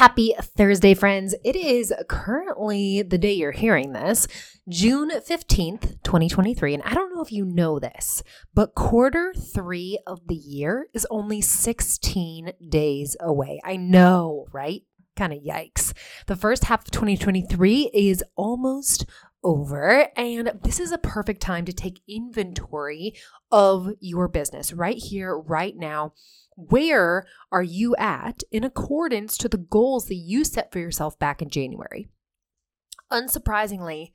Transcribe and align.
Happy 0.00 0.34
Thursday, 0.40 0.94
friends. 0.94 1.34
It 1.44 1.54
is 1.54 1.92
currently 2.08 3.02
the 3.02 3.18
day 3.18 3.34
you're 3.34 3.52
hearing 3.52 3.92
this, 3.92 4.26
June 4.66 5.10
15th, 5.10 6.02
2023. 6.02 6.72
And 6.72 6.82
I 6.84 6.94
don't 6.94 7.14
know 7.14 7.20
if 7.20 7.30
you 7.30 7.44
know 7.44 7.78
this, 7.78 8.22
but 8.54 8.74
quarter 8.74 9.34
three 9.34 9.98
of 10.06 10.26
the 10.26 10.34
year 10.34 10.86
is 10.94 11.06
only 11.10 11.42
16 11.42 12.54
days 12.66 13.14
away. 13.20 13.60
I 13.62 13.76
know, 13.76 14.46
right? 14.52 14.80
Kind 15.16 15.34
of 15.34 15.40
yikes. 15.40 15.92
The 16.28 16.36
first 16.36 16.64
half 16.64 16.86
of 16.86 16.90
2023 16.92 17.90
is 17.92 18.24
almost 18.36 19.04
over. 19.42 20.08
And 20.16 20.52
this 20.62 20.80
is 20.80 20.92
a 20.92 20.98
perfect 20.98 21.40
time 21.40 21.64
to 21.64 21.72
take 21.72 22.02
inventory 22.08 23.14
of 23.50 23.90
your 24.00 24.28
business 24.28 24.72
right 24.72 24.96
here, 24.96 25.36
right 25.36 25.76
now. 25.76 26.12
Where 26.56 27.26
are 27.50 27.62
you 27.62 27.96
at 27.96 28.42
in 28.50 28.64
accordance 28.64 29.38
to 29.38 29.48
the 29.48 29.56
goals 29.56 30.06
that 30.06 30.16
you 30.16 30.44
set 30.44 30.72
for 30.72 30.78
yourself 30.78 31.18
back 31.18 31.40
in 31.40 31.48
January? 31.48 32.08
Unsurprisingly, 33.10 34.12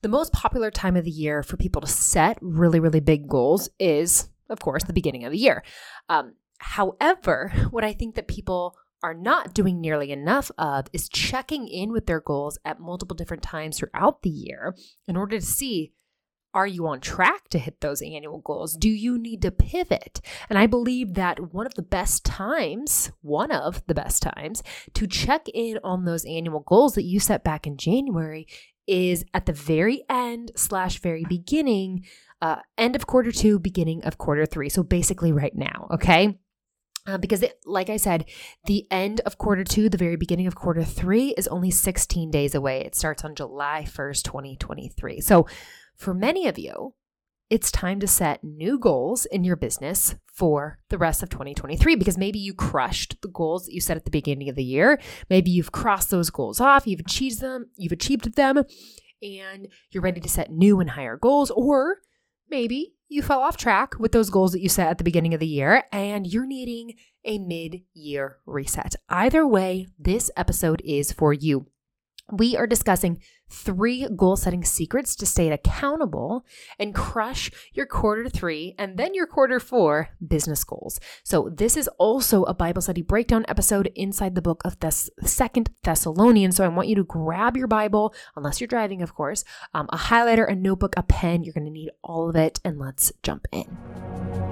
the 0.00 0.08
most 0.08 0.32
popular 0.32 0.70
time 0.70 0.96
of 0.96 1.04
the 1.04 1.10
year 1.10 1.42
for 1.42 1.56
people 1.56 1.80
to 1.80 1.86
set 1.86 2.38
really, 2.40 2.80
really 2.80 3.00
big 3.00 3.28
goals 3.28 3.68
is, 3.78 4.28
of 4.48 4.60
course, 4.60 4.84
the 4.84 4.92
beginning 4.92 5.24
of 5.24 5.32
the 5.32 5.38
year. 5.38 5.62
Um, 6.08 6.34
however, 6.58 7.52
what 7.70 7.84
I 7.84 7.92
think 7.92 8.14
that 8.16 8.26
people 8.26 8.76
are 9.02 9.14
not 9.14 9.54
doing 9.54 9.80
nearly 9.80 10.12
enough 10.12 10.50
of 10.58 10.86
is 10.92 11.08
checking 11.08 11.68
in 11.68 11.92
with 11.92 12.06
their 12.06 12.20
goals 12.20 12.58
at 12.64 12.80
multiple 12.80 13.16
different 13.16 13.42
times 13.42 13.78
throughout 13.78 14.22
the 14.22 14.30
year 14.30 14.74
in 15.06 15.16
order 15.16 15.38
to 15.38 15.44
see 15.44 15.92
are 16.54 16.66
you 16.66 16.86
on 16.86 17.00
track 17.00 17.48
to 17.48 17.58
hit 17.58 17.80
those 17.80 18.02
annual 18.02 18.38
goals? 18.40 18.76
Do 18.76 18.90
you 18.90 19.18
need 19.18 19.42
to 19.42 19.50
pivot? 19.50 20.20
And 20.50 20.58
I 20.58 20.66
believe 20.66 21.14
that 21.14 21.52
one 21.52 21.66
of 21.66 21.74
the 21.74 21.82
best 21.82 22.24
times, 22.24 23.10
one 23.22 23.50
of 23.50 23.82
the 23.86 23.94
best 23.94 24.22
times 24.22 24.62
to 24.94 25.06
check 25.06 25.46
in 25.52 25.78
on 25.82 26.04
those 26.04 26.24
annual 26.26 26.60
goals 26.60 26.94
that 26.94 27.04
you 27.04 27.20
set 27.20 27.42
back 27.42 27.66
in 27.66 27.78
January 27.78 28.46
is 28.86 29.24
at 29.32 29.46
the 29.46 29.52
very 29.52 30.04
end 30.10 30.52
slash 30.56 30.98
very 30.98 31.24
beginning, 31.28 32.04
uh, 32.42 32.56
end 32.76 32.96
of 32.96 33.06
quarter 33.06 33.32
two, 33.32 33.58
beginning 33.58 34.04
of 34.04 34.18
quarter 34.18 34.44
three. 34.44 34.68
So 34.68 34.82
basically 34.82 35.32
right 35.32 35.54
now, 35.54 35.88
okay? 35.92 36.38
Uh, 37.04 37.18
because, 37.18 37.42
it, 37.42 37.58
like 37.66 37.90
I 37.90 37.96
said, 37.96 38.26
the 38.66 38.86
end 38.90 39.20
of 39.26 39.36
quarter 39.38 39.64
two, 39.64 39.88
the 39.88 39.98
very 39.98 40.16
beginning 40.16 40.46
of 40.46 40.54
quarter 40.54 40.84
three 40.84 41.34
is 41.36 41.48
only 41.48 41.70
16 41.70 42.30
days 42.30 42.54
away. 42.54 42.80
It 42.80 42.94
starts 42.94 43.24
on 43.24 43.34
July 43.34 43.84
1st, 43.88 44.22
2023. 44.22 45.20
So, 45.20 45.46
for 45.96 46.14
many 46.14 46.46
of 46.46 46.58
you, 46.58 46.94
it's 47.50 47.70
time 47.70 48.00
to 48.00 48.06
set 48.06 48.42
new 48.42 48.78
goals 48.78 49.26
in 49.26 49.44
your 49.44 49.56
business 49.56 50.14
for 50.32 50.78
the 50.88 50.96
rest 50.96 51.22
of 51.22 51.28
2023 51.28 51.96
because 51.96 52.16
maybe 52.16 52.38
you 52.38 52.54
crushed 52.54 53.20
the 53.20 53.28
goals 53.28 53.66
that 53.66 53.74
you 53.74 53.80
set 53.80 53.98
at 53.98 54.06
the 54.06 54.10
beginning 54.10 54.48
of 54.48 54.56
the 54.56 54.64
year. 54.64 54.98
Maybe 55.28 55.50
you've 55.50 55.70
crossed 55.70 56.10
those 56.10 56.30
goals 56.30 56.60
off, 56.60 56.86
you've 56.86 57.00
achieved 57.00 57.40
them, 57.40 57.66
you've 57.76 57.92
achieved 57.92 58.36
them, 58.36 58.62
and 59.20 59.68
you're 59.90 60.02
ready 60.02 60.20
to 60.20 60.28
set 60.30 60.50
new 60.50 60.80
and 60.80 60.90
higher 60.90 61.18
goals 61.18 61.50
or 61.50 61.98
maybe 62.48 62.94
you 63.12 63.22
fell 63.22 63.40
off 63.40 63.56
track 63.56 63.94
with 63.98 64.12
those 64.12 64.30
goals 64.30 64.52
that 64.52 64.62
you 64.62 64.68
set 64.68 64.88
at 64.88 64.98
the 64.98 65.04
beginning 65.04 65.34
of 65.34 65.40
the 65.40 65.46
year 65.46 65.84
and 65.92 66.26
you're 66.26 66.46
needing 66.46 66.94
a 67.24 67.38
mid 67.38 67.82
year 67.92 68.38
reset. 68.46 68.96
Either 69.08 69.46
way, 69.46 69.86
this 69.98 70.30
episode 70.36 70.80
is 70.84 71.12
for 71.12 71.32
you. 71.32 71.66
We 72.30 72.56
are 72.56 72.66
discussing 72.66 73.20
three 73.52 74.08
goal 74.16 74.36
setting 74.36 74.64
secrets 74.64 75.14
to 75.16 75.26
stay 75.26 75.50
accountable 75.50 76.44
and 76.78 76.94
crush 76.94 77.50
your 77.72 77.86
quarter 77.86 78.28
three 78.28 78.74
and 78.78 78.98
then 78.98 79.14
your 79.14 79.26
quarter 79.26 79.60
four 79.60 80.10
business 80.26 80.64
goals. 80.64 80.98
So, 81.22 81.50
this 81.54 81.76
is 81.76 81.88
also 81.98 82.44
a 82.44 82.54
Bible 82.54 82.82
study 82.82 83.02
breakdown 83.02 83.44
episode 83.48 83.92
inside 83.94 84.34
the 84.34 84.42
book 84.42 84.62
of 84.64 84.74
Thess- 84.74 85.10
Second 85.22 85.70
Thessalonians. 85.84 86.56
So, 86.56 86.64
I 86.64 86.68
want 86.68 86.88
you 86.88 86.96
to 86.96 87.04
grab 87.04 87.56
your 87.56 87.68
Bible, 87.68 88.14
unless 88.36 88.60
you're 88.60 88.68
driving, 88.68 89.02
of 89.02 89.14
course, 89.14 89.44
um, 89.74 89.88
a 89.92 89.96
highlighter, 89.96 90.50
a 90.50 90.54
notebook, 90.54 90.94
a 90.96 91.02
pen. 91.02 91.44
You're 91.44 91.54
going 91.54 91.66
to 91.66 91.70
need 91.70 91.90
all 92.02 92.28
of 92.28 92.36
it, 92.36 92.60
and 92.64 92.78
let's 92.78 93.12
jump 93.22 93.46
in. 93.52 94.51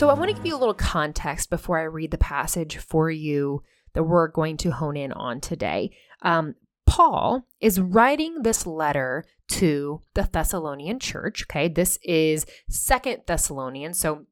So, 0.00 0.08
I 0.08 0.14
want 0.14 0.30
to 0.30 0.34
give 0.34 0.46
you 0.46 0.56
a 0.56 0.56
little 0.56 0.72
context 0.72 1.50
before 1.50 1.78
I 1.78 1.82
read 1.82 2.10
the 2.10 2.16
passage 2.16 2.78
for 2.78 3.10
you 3.10 3.62
that 3.92 4.04
we're 4.04 4.28
going 4.28 4.56
to 4.56 4.70
hone 4.70 4.96
in 4.96 5.12
on 5.12 5.42
today. 5.42 5.90
Um, 6.22 6.54
Paul 6.86 7.46
is 7.60 7.78
writing 7.78 8.40
this 8.40 8.66
letter 8.66 9.26
to 9.48 10.00
the 10.14 10.26
Thessalonian 10.32 11.00
church. 11.00 11.44
Okay, 11.44 11.68
this 11.68 11.98
is 12.02 12.46
Second 12.70 13.24
Thessalonians. 13.26 14.00
So 14.00 14.24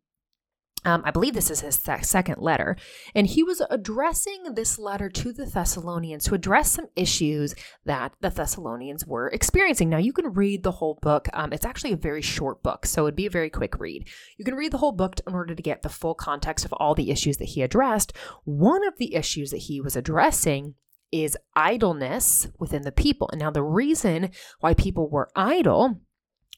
Um, 0.84 1.02
I 1.04 1.10
believe 1.10 1.34
this 1.34 1.50
is 1.50 1.60
his 1.60 1.74
second 2.02 2.40
letter. 2.40 2.76
And 3.14 3.26
he 3.26 3.42
was 3.42 3.60
addressing 3.68 4.54
this 4.54 4.78
letter 4.78 5.08
to 5.10 5.32
the 5.32 5.44
Thessalonians 5.44 6.24
to 6.24 6.34
address 6.34 6.70
some 6.72 6.86
issues 6.94 7.54
that 7.84 8.12
the 8.20 8.30
Thessalonians 8.30 9.06
were 9.06 9.28
experiencing. 9.28 9.88
Now, 9.88 9.98
you 9.98 10.12
can 10.12 10.32
read 10.32 10.62
the 10.62 10.72
whole 10.72 10.98
book. 11.02 11.28
Um, 11.32 11.52
it's 11.52 11.66
actually 11.66 11.92
a 11.92 11.96
very 11.96 12.22
short 12.22 12.62
book, 12.62 12.86
so 12.86 13.04
it'd 13.04 13.16
be 13.16 13.26
a 13.26 13.30
very 13.30 13.50
quick 13.50 13.78
read. 13.80 14.08
You 14.36 14.44
can 14.44 14.54
read 14.54 14.72
the 14.72 14.78
whole 14.78 14.92
book 14.92 15.16
in 15.26 15.34
order 15.34 15.54
to 15.54 15.62
get 15.62 15.82
the 15.82 15.88
full 15.88 16.14
context 16.14 16.64
of 16.64 16.72
all 16.74 16.94
the 16.94 17.10
issues 17.10 17.38
that 17.38 17.46
he 17.46 17.62
addressed. 17.62 18.12
One 18.44 18.86
of 18.86 18.98
the 18.98 19.14
issues 19.14 19.50
that 19.50 19.58
he 19.58 19.80
was 19.80 19.96
addressing 19.96 20.74
is 21.10 21.38
idleness 21.56 22.48
within 22.58 22.82
the 22.82 22.92
people. 22.92 23.28
And 23.32 23.40
now, 23.40 23.50
the 23.50 23.62
reason 23.62 24.30
why 24.60 24.74
people 24.74 25.08
were 25.08 25.30
idle 25.34 26.00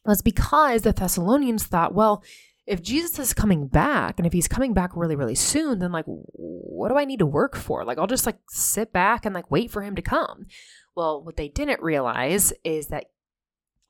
was 0.04 0.22
because 0.22 0.82
the 0.82 0.92
Thessalonians 0.92 1.66
thought, 1.66 1.94
well, 1.94 2.22
if 2.70 2.80
Jesus 2.80 3.18
is 3.18 3.34
coming 3.34 3.66
back 3.66 4.14
and 4.18 4.26
if 4.26 4.32
he's 4.32 4.46
coming 4.46 4.72
back 4.72 4.94
really, 4.94 5.16
really 5.16 5.34
soon, 5.34 5.80
then 5.80 5.90
like, 5.90 6.04
what 6.06 6.88
do 6.88 6.96
I 6.96 7.04
need 7.04 7.18
to 7.18 7.26
work 7.26 7.56
for? 7.56 7.84
Like, 7.84 7.98
I'll 7.98 8.06
just 8.06 8.26
like 8.26 8.38
sit 8.48 8.92
back 8.92 9.26
and 9.26 9.34
like 9.34 9.50
wait 9.50 9.72
for 9.72 9.82
him 9.82 9.96
to 9.96 10.02
come. 10.02 10.46
Well, 10.94 11.20
what 11.20 11.36
they 11.36 11.48
didn't 11.48 11.82
realize 11.82 12.52
is 12.62 12.86
that 12.86 13.06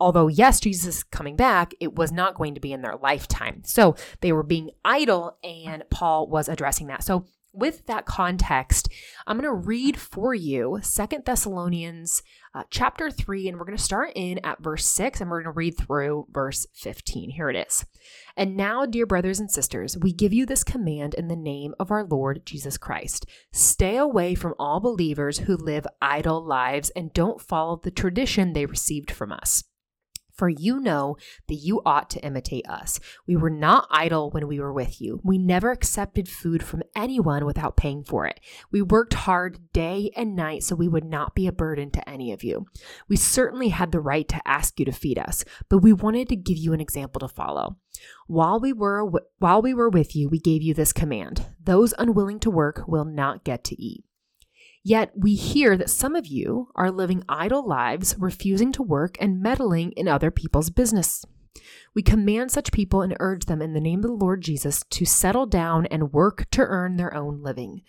although, 0.01 0.29
yes, 0.29 0.61
Jesus 0.61 0.97
is 0.97 1.03
coming 1.03 1.37
back, 1.37 1.75
it 1.79 1.95
was 1.95 2.11
not 2.11 2.37
going 2.37 2.55
to 2.55 2.61
be 2.61 2.73
in 2.73 2.81
their 2.81 2.97
lifetime. 2.97 3.61
So 3.67 3.97
they 4.23 4.33
were 4.33 4.43
being 4.43 4.71
idle, 4.83 5.37
and 5.45 5.85
Paul 5.91 6.27
was 6.27 6.49
addressing 6.49 6.87
that. 6.87 7.05
So 7.05 7.27
with 7.53 7.87
that 7.87 8.07
context, 8.07 8.89
I'm 9.27 9.37
going 9.37 9.45
to 9.45 9.67
read 9.67 9.99
for 9.99 10.35
you 10.35 10.79
Second 10.83 11.25
Thessalonians 11.25 12.23
uh, 12.55 12.65
chapter 12.71 13.11
3, 13.11 13.49
and 13.49 13.59
we're 13.59 13.65
going 13.65 13.77
to 13.77 13.83
start 13.83 14.13
in 14.15 14.39
at 14.45 14.63
verse 14.63 14.87
6, 14.87 15.21
and 15.21 15.31
we're 15.31 15.43
going 15.43 15.53
to 15.53 15.57
read 15.57 15.77
through 15.77 16.27
verse 16.31 16.67
15. 16.75 17.31
Here 17.31 17.51
it 17.51 17.57
is. 17.57 17.85
And 18.37 18.57
now, 18.57 18.87
dear 18.87 19.07
brothers 19.07 19.41
and 19.41 19.51
sisters, 19.51 19.97
we 19.99 20.13
give 20.13 20.33
you 20.33 20.47
this 20.47 20.65
command 20.65 21.15
in 21.15 21.29
the 21.29 21.37
name 21.37 21.75
of 21.79 21.91
our 21.91 22.05
Lord 22.05 22.45
Jesus 22.45 22.79
Christ. 22.79 23.27
Stay 23.53 23.97
away 23.97 24.35
from 24.35 24.55
all 24.59 24.81
believers 24.81 25.39
who 25.39 25.57
live 25.57 25.87
idle 26.01 26.45
lives 26.45 26.91
and 26.91 27.13
don't 27.13 27.41
follow 27.41 27.81
the 27.83 27.91
tradition 27.91 28.53
they 28.53 28.67
received 28.67 29.11
from 29.11 29.33
us. 29.33 29.65
For 30.41 30.49
you 30.49 30.81
know 30.81 31.19
that 31.49 31.57
you 31.57 31.83
ought 31.85 32.09
to 32.09 32.25
imitate 32.25 32.67
us. 32.67 32.99
We 33.27 33.37
were 33.37 33.51
not 33.51 33.87
idle 33.91 34.31
when 34.31 34.49
we 34.49 34.59
were 34.59 34.73
with 34.73 34.99
you. 34.99 35.21
We 35.23 35.37
never 35.37 35.71
accepted 35.71 36.31
food 36.31 36.63
from 36.63 36.83
anyone 36.97 37.45
without 37.45 37.77
paying 37.77 38.05
for 38.05 38.25
it. 38.25 38.41
We 38.71 38.81
worked 38.81 39.13
hard 39.13 39.71
day 39.75 40.11
and 40.17 40.35
night 40.35 40.63
so 40.63 40.75
we 40.75 40.89
would 40.89 41.05
not 41.05 41.35
be 41.35 41.47
a 41.47 41.53
burden 41.53 41.91
to 41.91 42.09
any 42.09 42.33
of 42.33 42.43
you. 42.43 42.65
We 43.07 43.17
certainly 43.17 43.69
had 43.69 43.93
the 43.93 44.01
right 44.01 44.27
to 44.29 44.41
ask 44.49 44.79
you 44.79 44.87
to 44.87 44.93
feed 44.93 45.19
us, 45.19 45.45
but 45.69 45.81
we 45.81 45.93
wanted 45.93 46.31
to 46.31 46.37
give 46.37 46.57
you 46.57 46.73
an 46.73 46.81
example 46.81 47.21
to 47.21 47.29
follow. 47.29 47.77
While 48.27 48.61
we 48.61 48.73
were 48.73 49.05
while 49.41 49.61
we 49.61 49.75
were 49.75 49.91
with 49.91 50.17
you, 50.17 50.31
we 50.31 50.41
gave 50.41 50.63
you 50.63 50.73
this 50.73 50.95
command: 50.95 51.45
those 51.63 51.93
unwilling 51.99 52.41
to 52.41 52.51
work 52.51 52.85
will 52.89 53.05
not 53.05 53.45
get 53.45 53.63
to 53.65 53.79
eat. 53.79 54.05
Yet 54.83 55.13
we 55.15 55.35
hear 55.35 55.77
that 55.77 55.91
some 55.91 56.17
of 56.17 56.27
you 56.27 56.69
are 56.75 56.91
living 56.91 57.23
idle 57.29 57.67
lives, 57.67 58.17
refusing 58.19 58.73
to 58.73 58.83
work 58.83 59.17
and 59.21 59.41
meddling 59.41 59.93
in 59.93 60.09
other 60.09 60.31
people's 60.31 60.71
business. 60.71 61.25
We 61.95 62.03
command 62.03 62.51
such 62.51 62.73
people 62.73 63.03
and 63.03 63.17
urge 63.21 63.47
them 63.47 63.61
in 63.61 63.75
the 63.75 63.81
name 63.81 64.01
of 64.01 64.07
the 64.07 64.13
Lord 64.13 64.41
Jesus 64.41 64.85
to 64.91 65.05
settle 65.05 65.47
down 65.47 65.87
and 65.87 66.13
work 66.13 66.49
to 66.53 66.63
earn 66.63 66.97
their 66.97 67.15
own 67.15 67.43
living. 67.43 67.83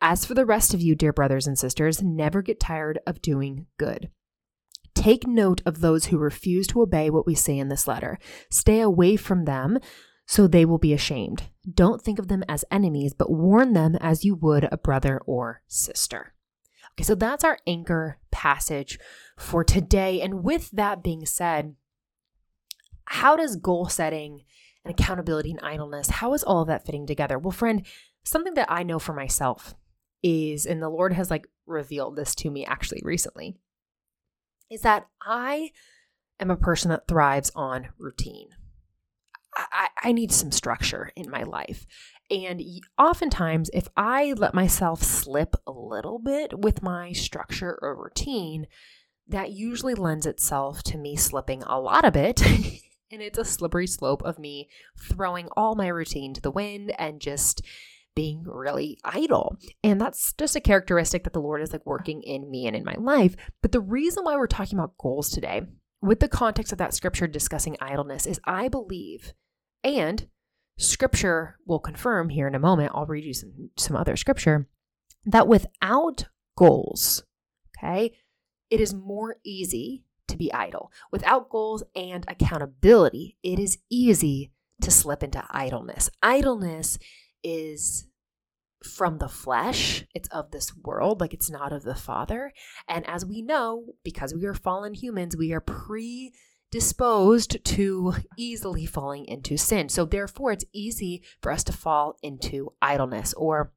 As 0.00 0.24
for 0.24 0.34
the 0.34 0.46
rest 0.46 0.74
of 0.74 0.80
you, 0.80 0.94
dear 0.94 1.12
brothers 1.12 1.46
and 1.46 1.58
sisters, 1.58 2.02
never 2.02 2.42
get 2.42 2.60
tired 2.60 3.00
of 3.06 3.22
doing 3.22 3.66
good. 3.78 4.10
Take 4.94 5.26
note 5.26 5.62
of 5.66 5.80
those 5.80 6.06
who 6.06 6.18
refuse 6.18 6.66
to 6.68 6.82
obey 6.82 7.10
what 7.10 7.26
we 7.26 7.34
say 7.34 7.58
in 7.58 7.68
this 7.68 7.88
letter. 7.88 8.18
Stay 8.50 8.80
away 8.80 9.16
from 9.16 9.46
them 9.46 9.78
so 10.26 10.46
they 10.46 10.64
will 10.64 10.78
be 10.78 10.92
ashamed. 10.92 11.44
Don't 11.72 12.02
think 12.02 12.18
of 12.18 12.28
them 12.28 12.44
as 12.48 12.64
enemies, 12.70 13.14
but 13.14 13.30
warn 13.30 13.72
them 13.72 13.96
as 14.00 14.24
you 14.24 14.34
would 14.34 14.68
a 14.70 14.76
brother 14.76 15.20
or 15.26 15.62
sister. 15.66 16.34
Okay, 16.96 17.04
so 17.04 17.14
that's 17.14 17.44
our 17.44 17.58
anchor 17.66 18.18
passage 18.30 18.98
for 19.38 19.62
today. 19.62 20.20
And 20.20 20.42
with 20.42 20.70
that 20.70 21.02
being 21.02 21.26
said, 21.26 21.74
how 23.04 23.36
does 23.36 23.56
goal 23.56 23.88
setting 23.88 24.44
and 24.84 24.94
accountability 24.94 25.50
and 25.50 25.60
idleness, 25.62 26.08
how 26.08 26.32
is 26.32 26.42
all 26.42 26.62
of 26.62 26.68
that 26.68 26.86
fitting 26.86 27.06
together? 27.06 27.38
Well, 27.38 27.50
friend, 27.50 27.84
something 28.24 28.54
that 28.54 28.70
I 28.70 28.82
know 28.82 28.98
for 28.98 29.12
myself 29.12 29.74
is, 30.22 30.64
and 30.64 30.82
the 30.82 30.88
Lord 30.88 31.12
has 31.12 31.30
like 31.30 31.46
revealed 31.66 32.16
this 32.16 32.34
to 32.36 32.50
me 32.50 32.64
actually 32.64 33.02
recently, 33.04 33.56
is 34.70 34.82
that 34.82 35.06
I 35.20 35.70
am 36.40 36.50
a 36.50 36.56
person 36.56 36.90
that 36.90 37.08
thrives 37.08 37.52
on 37.54 37.88
routine. 37.98 38.48
I, 39.56 39.88
I 40.02 40.12
need 40.12 40.32
some 40.32 40.52
structure 40.52 41.10
in 41.16 41.30
my 41.30 41.42
life. 41.42 41.86
And 42.30 42.62
oftentimes, 42.98 43.70
if 43.72 43.88
I 43.96 44.32
let 44.36 44.54
myself 44.54 45.02
slip 45.02 45.54
a 45.66 45.72
little 45.72 46.18
bit 46.18 46.58
with 46.58 46.82
my 46.82 47.12
structure 47.12 47.78
or 47.80 47.94
routine, 47.94 48.66
that 49.28 49.52
usually 49.52 49.94
lends 49.94 50.26
itself 50.26 50.82
to 50.84 50.98
me 50.98 51.16
slipping 51.16 51.62
a 51.62 51.80
lot 51.80 52.04
of 52.04 52.16
it. 52.16 52.42
and 53.10 53.22
it's 53.22 53.38
a 53.38 53.44
slippery 53.44 53.86
slope 53.86 54.22
of 54.24 54.38
me 54.38 54.68
throwing 54.98 55.48
all 55.56 55.74
my 55.74 55.88
routine 55.88 56.34
to 56.34 56.40
the 56.40 56.50
wind 56.50 56.92
and 56.98 57.20
just 57.20 57.62
being 58.14 58.42
really 58.44 58.98
idle. 59.04 59.56
And 59.84 60.00
that's 60.00 60.32
just 60.32 60.56
a 60.56 60.60
characteristic 60.60 61.24
that 61.24 61.32
the 61.32 61.40
Lord 61.40 61.62
is 61.62 61.72
like 61.72 61.86
working 61.86 62.22
in 62.22 62.50
me 62.50 62.66
and 62.66 62.74
in 62.74 62.84
my 62.84 62.96
life. 62.98 63.36
But 63.62 63.72
the 63.72 63.80
reason 63.80 64.24
why 64.24 64.34
we're 64.36 64.46
talking 64.46 64.78
about 64.78 64.98
goals 64.98 65.30
today, 65.30 65.62
with 66.00 66.20
the 66.20 66.28
context 66.28 66.72
of 66.72 66.78
that 66.78 66.94
scripture 66.94 67.26
discussing 67.26 67.76
idleness, 67.80 68.26
is 68.26 68.40
I 68.44 68.68
believe, 68.68 69.34
and 69.84 70.26
scripture 70.78 71.58
will 71.66 71.78
confirm 71.78 72.28
here 72.28 72.46
in 72.46 72.54
a 72.54 72.60
moment, 72.60 72.92
I'll 72.94 73.06
read 73.06 73.24
you 73.24 73.34
some, 73.34 73.70
some 73.76 73.96
other 73.96 74.16
scripture, 74.16 74.68
that 75.24 75.48
without 75.48 76.26
goals, 76.56 77.24
okay, 77.78 78.12
it 78.70 78.80
is 78.80 78.94
more 78.94 79.36
easy 79.44 80.04
to 80.28 80.36
be 80.36 80.52
idle. 80.52 80.90
Without 81.10 81.48
goals 81.48 81.82
and 81.94 82.24
accountability, 82.28 83.36
it 83.42 83.58
is 83.58 83.78
easy 83.90 84.52
to 84.80 84.90
slip 84.90 85.22
into 85.22 85.44
idleness. 85.50 86.10
Idleness 86.22 86.98
is 87.42 88.08
from 88.84 89.18
the 89.18 89.28
flesh, 89.28 90.04
it's 90.14 90.28
of 90.28 90.50
this 90.50 90.74
world, 90.76 91.20
like 91.20 91.34
it's 91.34 91.50
not 91.50 91.72
of 91.72 91.82
the 91.82 91.94
Father. 91.94 92.52
And 92.88 93.08
as 93.08 93.24
we 93.24 93.42
know, 93.42 93.94
because 94.04 94.34
we 94.34 94.44
are 94.44 94.54
fallen 94.54 94.94
humans, 94.94 95.36
we 95.36 95.52
are 95.52 95.60
pre 95.60 96.32
disposed 96.70 97.64
to 97.64 98.14
easily 98.36 98.86
falling 98.86 99.24
into 99.26 99.56
sin. 99.56 99.88
So, 99.88 100.04
therefore, 100.04 100.52
it's 100.52 100.64
easy 100.72 101.22
for 101.40 101.52
us 101.52 101.64
to 101.64 101.72
fall 101.72 102.18
into 102.22 102.72
idleness 102.82 103.32
or 103.34 103.72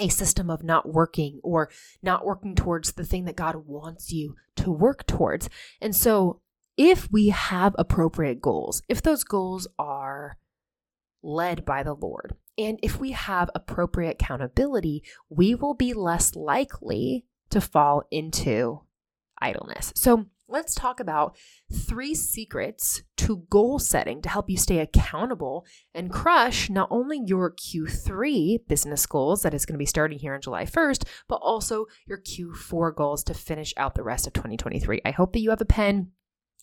a 0.00 0.08
system 0.08 0.50
of 0.50 0.64
not 0.64 0.88
working 0.88 1.40
or 1.42 1.70
not 2.02 2.24
working 2.24 2.54
towards 2.54 2.92
the 2.92 3.04
thing 3.04 3.24
that 3.24 3.36
God 3.36 3.66
wants 3.66 4.12
you 4.12 4.34
to 4.56 4.70
work 4.70 5.06
towards. 5.06 5.48
And 5.80 5.94
so, 5.94 6.40
if 6.76 7.10
we 7.12 7.28
have 7.28 7.74
appropriate 7.78 8.40
goals, 8.40 8.82
if 8.88 9.00
those 9.00 9.24
goals 9.24 9.68
are 9.78 10.36
led 11.22 11.64
by 11.64 11.82
the 11.82 11.94
Lord, 11.94 12.34
and 12.58 12.78
if 12.82 12.98
we 12.98 13.12
have 13.12 13.50
appropriate 13.54 14.16
accountability, 14.20 15.02
we 15.28 15.54
will 15.54 15.74
be 15.74 15.92
less 15.92 16.34
likely 16.34 17.24
to 17.50 17.60
fall 17.60 18.02
into 18.10 18.80
idleness. 19.40 19.92
So, 19.94 20.26
let's 20.48 20.74
talk 20.74 21.00
about 21.00 21.36
three 21.72 22.14
secrets 22.14 23.02
to 23.16 23.44
goal 23.50 23.78
setting 23.78 24.20
to 24.22 24.28
help 24.28 24.50
you 24.50 24.56
stay 24.56 24.78
accountable 24.78 25.64
and 25.94 26.12
crush 26.12 26.68
not 26.68 26.88
only 26.90 27.20
your 27.24 27.52
Q3 27.52 28.66
business 28.68 29.06
goals 29.06 29.42
that 29.42 29.54
is 29.54 29.64
going 29.64 29.74
to 29.74 29.78
be 29.78 29.86
starting 29.86 30.18
here 30.18 30.34
on 30.34 30.40
July 30.40 30.64
1st, 30.64 31.04
but 31.28 31.36
also 31.36 31.86
your 32.06 32.18
Q4 32.18 32.94
goals 32.94 33.24
to 33.24 33.34
finish 33.34 33.72
out 33.76 33.94
the 33.94 34.02
rest 34.02 34.26
of 34.26 34.32
2023. 34.32 35.00
I 35.04 35.10
hope 35.10 35.32
that 35.32 35.40
you 35.40 35.50
have 35.50 35.60
a 35.60 35.66
pen 35.66 36.12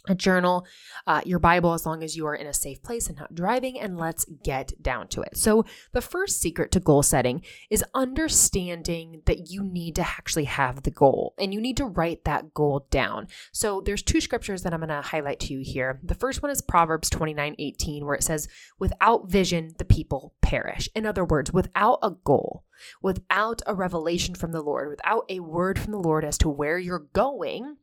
a 0.07 0.15
journal, 0.15 0.65
uh, 1.07 1.21
your 1.25 1.39
Bible, 1.39 1.73
as 1.73 1.85
long 1.85 2.03
as 2.03 2.15
you 2.15 2.25
are 2.25 2.35
in 2.35 2.47
a 2.47 2.53
safe 2.53 2.81
place 2.81 3.07
and 3.07 3.17
not 3.17 3.35
driving. 3.35 3.79
And 3.79 3.97
let's 3.97 4.25
get 4.43 4.81
down 4.81 5.07
to 5.09 5.21
it. 5.21 5.37
So, 5.37 5.65
the 5.91 6.01
first 6.01 6.41
secret 6.41 6.71
to 6.71 6.79
goal 6.79 7.03
setting 7.03 7.41
is 7.69 7.83
understanding 7.93 9.21
that 9.25 9.49
you 9.49 9.63
need 9.63 9.95
to 9.95 10.01
actually 10.01 10.45
have 10.45 10.83
the 10.83 10.91
goal 10.91 11.33
and 11.37 11.53
you 11.53 11.61
need 11.61 11.77
to 11.77 11.85
write 11.85 12.25
that 12.25 12.53
goal 12.53 12.87
down. 12.89 13.27
So, 13.51 13.81
there's 13.81 14.03
two 14.03 14.21
scriptures 14.21 14.63
that 14.63 14.73
I'm 14.73 14.79
going 14.79 14.89
to 14.89 15.01
highlight 15.01 15.39
to 15.41 15.53
you 15.53 15.59
here. 15.63 15.99
The 16.03 16.15
first 16.15 16.41
one 16.41 16.51
is 16.51 16.61
Proverbs 16.61 17.09
29 17.09 17.55
18, 17.57 18.05
where 18.05 18.15
it 18.15 18.23
says, 18.23 18.47
Without 18.79 19.29
vision, 19.29 19.71
the 19.77 19.85
people 19.85 20.33
perish. 20.41 20.89
In 20.95 21.05
other 21.05 21.23
words, 21.23 21.53
without 21.53 21.99
a 22.01 22.11
goal, 22.11 22.63
without 23.01 23.61
a 23.65 23.75
revelation 23.75 24.35
from 24.35 24.51
the 24.51 24.61
Lord, 24.61 24.89
without 24.89 25.25
a 25.29 25.39
word 25.39 25.79
from 25.79 25.91
the 25.91 25.99
Lord 25.99 26.25
as 26.25 26.37
to 26.39 26.49
where 26.49 26.77
you're 26.77 27.07
going, 27.13 27.77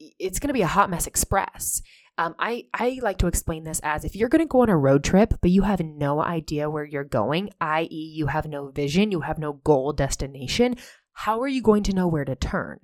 it's 0.00 0.38
going 0.38 0.48
to 0.48 0.54
be 0.54 0.62
a 0.62 0.66
hot 0.66 0.90
mess 0.90 1.06
express. 1.06 1.82
Um, 2.16 2.34
I, 2.38 2.64
I 2.74 2.98
like 3.00 3.18
to 3.18 3.28
explain 3.28 3.62
this 3.62 3.80
as 3.84 4.04
if 4.04 4.16
you're 4.16 4.28
going 4.28 4.40
to 4.40 4.46
go 4.46 4.62
on 4.62 4.68
a 4.68 4.76
road 4.76 5.04
trip, 5.04 5.34
but 5.40 5.52
you 5.52 5.62
have 5.62 5.80
no 5.80 6.20
idea 6.20 6.68
where 6.68 6.84
you're 6.84 7.04
going, 7.04 7.50
i.e., 7.60 8.12
you 8.16 8.26
have 8.26 8.46
no 8.46 8.70
vision, 8.70 9.12
you 9.12 9.20
have 9.20 9.38
no 9.38 9.52
goal 9.52 9.92
destination, 9.92 10.74
how 11.12 11.40
are 11.40 11.48
you 11.48 11.62
going 11.62 11.84
to 11.84 11.92
know 11.92 12.08
where 12.08 12.24
to 12.24 12.34
turn? 12.34 12.80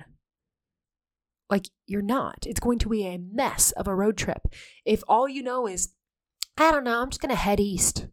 Like, 1.50 1.66
you're 1.86 2.00
not. 2.00 2.46
It's 2.46 2.60
going 2.60 2.78
to 2.80 2.88
be 2.88 3.04
a 3.06 3.18
mess 3.18 3.72
of 3.72 3.88
a 3.88 3.94
road 3.94 4.16
trip. 4.16 4.46
If 4.84 5.02
all 5.08 5.28
you 5.28 5.42
know 5.42 5.66
is, 5.66 5.94
I 6.56 6.70
don't 6.70 6.84
know, 6.84 7.02
I'm 7.02 7.10
just 7.10 7.20
going 7.20 7.30
to 7.30 7.36
head 7.36 7.58
east. 7.58 8.06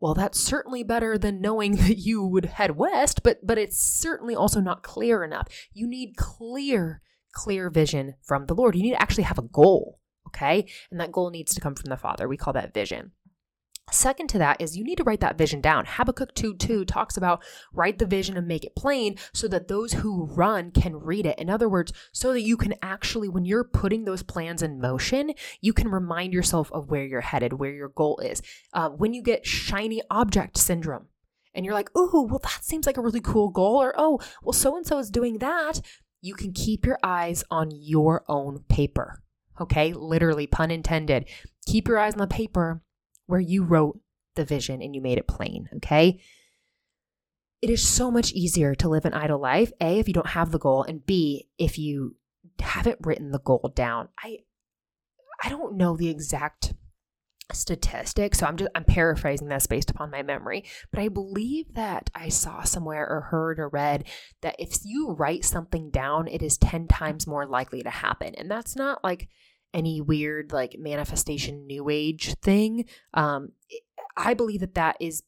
well, 0.00 0.14
that's 0.14 0.38
certainly 0.38 0.82
better 0.82 1.18
than 1.18 1.40
knowing 1.40 1.76
that 1.76 1.98
you 1.98 2.24
would 2.24 2.46
head 2.46 2.76
west, 2.76 3.22
but 3.22 3.46
but 3.46 3.58
it's 3.58 3.78
certainly 3.80 4.34
also 4.34 4.60
not 4.60 4.82
clear 4.82 5.24
enough. 5.24 5.48
You 5.72 5.86
need 5.86 6.16
clear, 6.16 7.00
clear 7.32 7.70
vision 7.70 8.14
from 8.22 8.46
the 8.46 8.54
Lord. 8.54 8.74
You 8.74 8.82
need 8.82 8.92
to 8.92 9.02
actually 9.02 9.24
have 9.24 9.38
a 9.38 9.42
goal, 9.42 10.00
okay? 10.28 10.66
And 10.90 11.00
that 11.00 11.12
goal 11.12 11.30
needs 11.30 11.54
to 11.54 11.60
come 11.60 11.74
from 11.74 11.90
the 11.90 11.96
Father. 11.96 12.28
We 12.28 12.36
call 12.36 12.52
that 12.54 12.74
vision. 12.74 13.12
Second 13.90 14.28
to 14.28 14.38
that 14.38 14.60
is 14.60 14.76
you 14.76 14.84
need 14.84 14.98
to 14.98 15.04
write 15.04 15.20
that 15.20 15.38
vision 15.38 15.60
down. 15.60 15.84
Habakkuk 15.86 16.34
2 16.34 16.54
2 16.54 16.84
talks 16.84 17.16
about 17.16 17.42
write 17.72 17.98
the 17.98 18.06
vision 18.06 18.36
and 18.36 18.46
make 18.46 18.64
it 18.64 18.76
plain 18.76 19.16
so 19.32 19.48
that 19.48 19.68
those 19.68 19.94
who 19.94 20.26
run 20.26 20.70
can 20.70 20.96
read 20.96 21.26
it. 21.26 21.38
In 21.38 21.48
other 21.48 21.68
words, 21.68 21.92
so 22.12 22.32
that 22.32 22.42
you 22.42 22.56
can 22.56 22.74
actually, 22.82 23.28
when 23.28 23.44
you're 23.44 23.64
putting 23.64 24.04
those 24.04 24.22
plans 24.22 24.62
in 24.62 24.80
motion, 24.80 25.32
you 25.60 25.72
can 25.72 25.88
remind 25.90 26.32
yourself 26.32 26.70
of 26.72 26.90
where 26.90 27.04
you're 27.04 27.20
headed, 27.20 27.54
where 27.54 27.72
your 27.72 27.88
goal 27.88 28.18
is. 28.18 28.42
Uh, 28.72 28.90
when 28.90 29.14
you 29.14 29.22
get 29.22 29.46
shiny 29.46 30.02
object 30.10 30.58
syndrome, 30.58 31.06
and 31.54 31.64
you're 31.64 31.74
like, 31.74 31.94
ooh, 31.96 32.26
well, 32.28 32.40
that 32.42 32.62
seems 32.62 32.86
like 32.86 32.98
a 32.98 33.00
really 33.00 33.20
cool 33.20 33.48
goal, 33.48 33.82
or 33.82 33.94
oh, 33.96 34.20
well, 34.42 34.52
so 34.52 34.76
and 34.76 34.86
so 34.86 34.98
is 34.98 35.10
doing 35.10 35.38
that, 35.38 35.80
you 36.20 36.34
can 36.34 36.52
keep 36.52 36.84
your 36.84 36.98
eyes 37.02 37.44
on 37.50 37.70
your 37.72 38.24
own 38.28 38.64
paper. 38.68 39.22
Okay, 39.60 39.92
literally, 39.92 40.46
pun 40.46 40.70
intended. 40.70 41.28
Keep 41.66 41.88
your 41.88 41.98
eyes 41.98 42.14
on 42.14 42.20
the 42.20 42.26
paper 42.26 42.82
where 43.26 43.40
you 43.40 43.64
wrote 43.64 44.00
the 44.36 44.44
vision 44.44 44.80
and 44.80 44.94
you 44.94 45.00
made 45.00 45.18
it 45.18 45.26
plain, 45.26 45.68
okay? 45.76 46.20
It 47.60 47.70
is 47.70 47.86
so 47.86 48.10
much 48.10 48.32
easier 48.32 48.74
to 48.76 48.88
live 48.88 49.04
an 49.04 49.14
idle 49.14 49.40
life, 49.40 49.72
A, 49.80 49.98
if 49.98 50.06
you 50.06 50.14
don't 50.14 50.28
have 50.28 50.52
the 50.52 50.58
goal, 50.58 50.84
and 50.84 51.04
B, 51.04 51.48
if 51.58 51.76
you 51.76 52.16
haven't 52.60 52.98
written 53.04 53.32
the 53.32 53.40
goal 53.40 53.72
down. 53.74 54.08
I 54.22 54.38
I 55.42 55.48
don't 55.48 55.76
know 55.76 55.96
the 55.96 56.08
exact 56.08 56.74
statistic, 57.52 58.34
so 58.34 58.46
I'm 58.46 58.56
just 58.56 58.70
I'm 58.74 58.84
paraphrasing 58.84 59.48
this 59.48 59.66
based 59.66 59.90
upon 59.90 60.10
my 60.10 60.22
memory, 60.22 60.64
but 60.90 61.00
I 61.00 61.08
believe 61.08 61.74
that 61.74 62.10
I 62.14 62.28
saw 62.28 62.62
somewhere 62.62 63.08
or 63.08 63.22
heard 63.22 63.58
or 63.58 63.68
read 63.68 64.04
that 64.42 64.56
if 64.58 64.78
you 64.84 65.10
write 65.10 65.44
something 65.44 65.90
down, 65.90 66.28
it 66.28 66.42
is 66.42 66.58
10 66.58 66.88
times 66.88 67.26
more 67.26 67.46
likely 67.46 67.82
to 67.82 67.90
happen. 67.90 68.34
And 68.34 68.50
that's 68.50 68.76
not 68.76 69.02
like 69.02 69.28
any 69.74 70.00
weird 70.00 70.52
like 70.52 70.76
manifestation 70.78 71.66
new 71.66 71.88
age 71.88 72.34
thing. 72.36 72.86
Um, 73.14 73.52
I 74.16 74.34
believe 74.34 74.60
that 74.60 74.74
that 74.74 74.96
is 75.00 75.22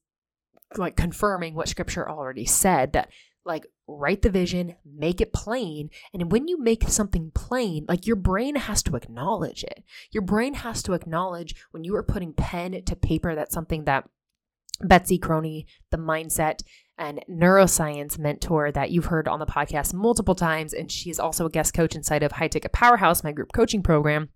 like 0.77 0.97
confirming 0.97 1.55
what 1.55 1.69
scripture 1.69 2.09
already 2.09 2.47
said 2.47 2.93
that 2.93 3.11
like 3.45 3.67
write 3.87 4.23
the 4.23 4.31
vision, 4.31 4.77
make 4.85 5.21
it 5.21 5.33
plain. 5.33 5.91
And 6.13 6.31
when 6.31 6.49
you 6.49 6.61
make 6.61 6.89
something 6.89 7.31
plain, 7.35 7.87
like 7.89 8.07
your 8.07 8.17
brain 8.17 8.57
has 8.57 8.83
to 8.85 8.97
acknowledge 8.97 9.65
it. 9.65 9.83
Your 10.11 10.23
brain 10.23 10.55
has 10.55 10.83
to 10.85 10.93
acknowledge 10.93 11.55
when 11.71 11.85
you 11.85 11.97
are 11.97 12.03
putting 12.03 12.33
pen 12.33 12.83
to 12.85 12.97
paper, 12.97 13.35
that's 13.35 13.55
something 13.55 13.85
that 13.85 14.09
Betsy 14.83 15.19
Crony, 15.19 15.67
the 15.91 15.99
mindset 15.99 16.63
and 16.97 17.25
neuroscience 17.31 18.19
mentor 18.19 18.71
that 18.73 18.91
you've 18.91 19.07
heard 19.07 19.29
on 19.29 19.39
the 19.39 19.47
podcast 19.47 19.95
multiple 19.95 20.35
times. 20.35 20.73
And 20.73 20.91
she 20.91 21.11
is 21.11 21.19
also 21.19 21.47
a 21.47 21.51
guest 21.51 21.75
coach 21.75 21.95
inside 21.95 22.23
of 22.23 22.33
High 22.33 22.49
Ticket 22.49 22.73
Powerhouse, 22.73 23.25
my 23.25 23.33
group 23.33 23.53
coaching 23.55 23.83
program. 23.83 24.29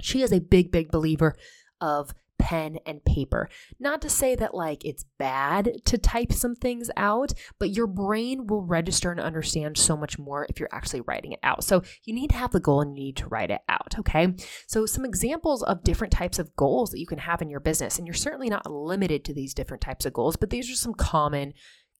She 0.00 0.22
is 0.22 0.32
a 0.32 0.40
big, 0.40 0.70
big 0.70 0.90
believer 0.90 1.34
of 1.80 2.14
pen 2.38 2.78
and 2.86 3.04
paper. 3.04 3.48
Not 3.78 4.00
to 4.02 4.08
say 4.08 4.34
that 4.36 4.54
like 4.54 4.84
it's 4.84 5.04
bad 5.18 5.72
to 5.84 5.98
type 5.98 6.32
some 6.32 6.54
things 6.54 6.90
out, 6.96 7.32
but 7.58 7.70
your 7.70 7.86
brain 7.86 8.46
will 8.46 8.62
register 8.62 9.10
and 9.10 9.20
understand 9.20 9.76
so 9.76 9.96
much 9.96 10.18
more 10.18 10.46
if 10.48 10.58
you're 10.58 10.68
actually 10.72 11.02
writing 11.02 11.32
it 11.32 11.40
out. 11.42 11.64
So 11.64 11.82
you 12.04 12.14
need 12.14 12.30
to 12.30 12.36
have 12.36 12.52
the 12.52 12.60
goal 12.60 12.80
and 12.80 12.96
you 12.96 13.04
need 13.04 13.16
to 13.16 13.28
write 13.28 13.50
it 13.50 13.60
out, 13.68 13.94
okay? 13.98 14.34
So 14.66 14.86
some 14.86 15.04
examples 15.04 15.62
of 15.62 15.84
different 15.84 16.12
types 16.12 16.38
of 16.38 16.54
goals 16.56 16.90
that 16.90 17.00
you 17.00 17.06
can 17.06 17.18
have 17.18 17.42
in 17.42 17.50
your 17.50 17.60
business 17.60 17.98
and 17.98 18.06
you're 18.06 18.14
certainly 18.14 18.48
not 18.48 18.70
limited 18.70 19.24
to 19.24 19.34
these 19.34 19.54
different 19.54 19.82
types 19.82 20.06
of 20.06 20.12
goals, 20.12 20.36
but 20.36 20.50
these 20.50 20.70
are 20.70 20.76
some 20.76 20.94
common 20.94 21.52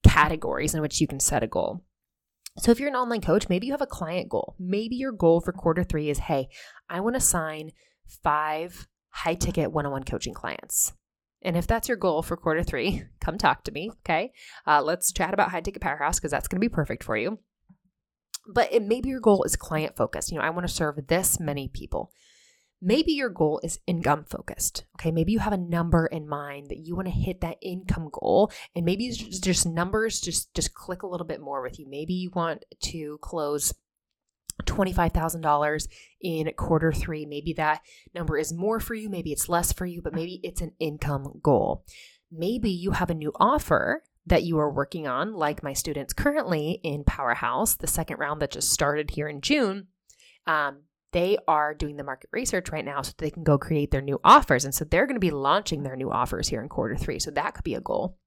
categories 0.02 0.75
in 0.75 0.80
which 0.80 1.00
you 1.00 1.07
can 1.07 1.21
set 1.21 1.42
a 1.42 1.47
goal. 1.47 1.85
So, 2.59 2.73
if 2.73 2.80
you're 2.80 2.88
an 2.88 2.97
online 2.97 3.21
coach, 3.21 3.49
maybe 3.49 3.66
you 3.66 3.73
have 3.73 3.83
a 3.83 3.87
client 3.87 4.28
goal. 4.28 4.57
Maybe 4.59 4.97
your 4.97 5.12
goal 5.12 5.40
for 5.40 5.52
quarter 5.52 5.85
three 5.85 6.11
is 6.11 6.18
hey, 6.18 6.49
I 6.88 7.00
want 7.00 7.14
to 7.14 7.21
sign 7.21 7.71
five 8.23 8.88
high 9.11 9.35
ticket 9.35 9.73
one 9.73 9.87
on 9.87 9.93
one 9.93 10.05
coaching 10.05 10.35
clients. 10.35 10.93
And 11.43 11.57
if 11.57 11.67
that's 11.67 11.88
your 11.88 11.97
goal 11.97 12.23
for 12.23 12.37
quarter 12.37 12.62
three, 12.62 13.05
come 13.21 13.38
talk 13.38 13.65
to 13.65 13.73
me. 13.73 13.91
Okay. 14.05 14.33
Uh, 14.67 14.83
let's 14.83 15.12
chat 15.12 15.35
about 15.35 15.50
high 15.50 15.61
ticket 15.61 15.83
powerhouse 15.83 16.19
because 16.19 16.31
that's 16.31 16.49
going 16.49 16.61
to 16.61 16.65
be 16.65 16.73
perfect 16.73 17.05
for 17.05 17.17
you. 17.17 17.38
But 18.47 18.73
it, 18.73 18.83
maybe 18.83 19.11
your 19.11 19.21
goal 19.21 19.45
is 19.45 19.57
client 19.57 19.97
focused. 19.97 20.31
You 20.31 20.38
know, 20.38 20.45
I 20.45 20.50
want 20.50 20.67
to 20.67 20.73
serve 20.73 21.07
this 21.07 21.38
many 21.38 21.69
people. 21.69 22.11
Maybe 22.81 23.12
your 23.12 23.29
goal 23.29 23.61
is 23.65 23.81
income 23.87 24.25
focused. 24.25 24.85
Okay. 24.99 25.11
Maybe 25.11 25.33
you 25.33 25.41
have 25.41 25.53
a 25.53 25.59
number 25.59 26.07
in 26.07 26.29
mind 26.29 26.69
that 26.69 26.79
you 26.79 26.95
want 26.95 27.09
to 27.09 27.12
hit 27.12 27.41
that 27.41 27.59
income 27.61 28.09
goal. 28.12 28.53
And 28.75 28.85
maybe 28.85 29.11
just 29.11 29.67
numbers 29.67 30.21
just, 30.21 30.55
just 30.55 30.75
click 30.75 31.03
a 31.03 31.07
little 31.07 31.27
bit 31.27 31.41
more 31.41 31.61
with 31.61 31.79
you. 31.79 31.87
Maybe 31.88 32.15
you 32.15 32.31
want 32.35 32.65
to 32.85 33.19
close 33.21 33.75
$25,000 34.65 35.88
in 36.21 36.50
quarter 36.57 36.93
three. 36.93 37.27
Maybe 37.27 37.53
that 37.55 37.81
number 38.15 38.37
is 38.38 38.53
more 38.53 38.81
for 38.81 38.95
you, 38.95 39.09
maybe 39.09 39.33
it's 39.33 39.49
less 39.49 39.73
for 39.73 39.87
you, 39.87 40.03
but 40.03 40.15
maybe 40.15 40.41
it's 40.43 40.61
an 40.61 40.73
income 40.79 41.41
goal. 41.43 41.85
Maybe 42.31 42.71
you 42.71 42.93
have 42.93 43.11
a 43.11 43.15
new 43.15 43.33
offer 43.37 44.03
that 44.27 44.45
you 44.45 44.59
are 44.59 44.71
working 44.71 45.07
on, 45.07 45.33
like 45.33 45.62
my 45.62 45.73
students 45.73 46.12
currently 46.12 46.81
in 46.83 47.05
Powerhouse, 47.05 47.77
the 47.77 47.87
second 47.87 48.19
round 48.19 48.43
that 48.43 48.50
just 48.50 48.71
started 48.71 49.11
here 49.11 49.29
in 49.29 49.41
June. 49.41 49.87
Um, 50.47 50.83
they 51.12 51.38
are 51.49 51.75
doing 51.75 51.97
the 51.97 52.05
market 52.05 52.29
research 52.33 52.71
right 52.71 52.85
now 52.85 53.00
so 53.00 53.12
they 53.17 53.31
can 53.31 53.43
go 53.43 53.57
create 53.57 53.91
their 53.91 54.03
new 54.03 54.21
offers. 54.23 54.65
And 54.65 54.75
so 54.75 54.85
they're 54.85 55.07
going 55.07 55.17
to 55.17 55.21
be 55.21 55.31
launching 55.31 55.83
their 55.83 55.97
new 55.97 56.11
offers 56.11 56.49
here 56.49 56.61
in 56.61 56.69
quarter 56.69 56.97
three. 56.97 57.19
So 57.19 57.31
that 57.31 57.55
could 57.55 57.65
be 57.65 57.75
a 57.75 57.81
goal. 57.81 58.19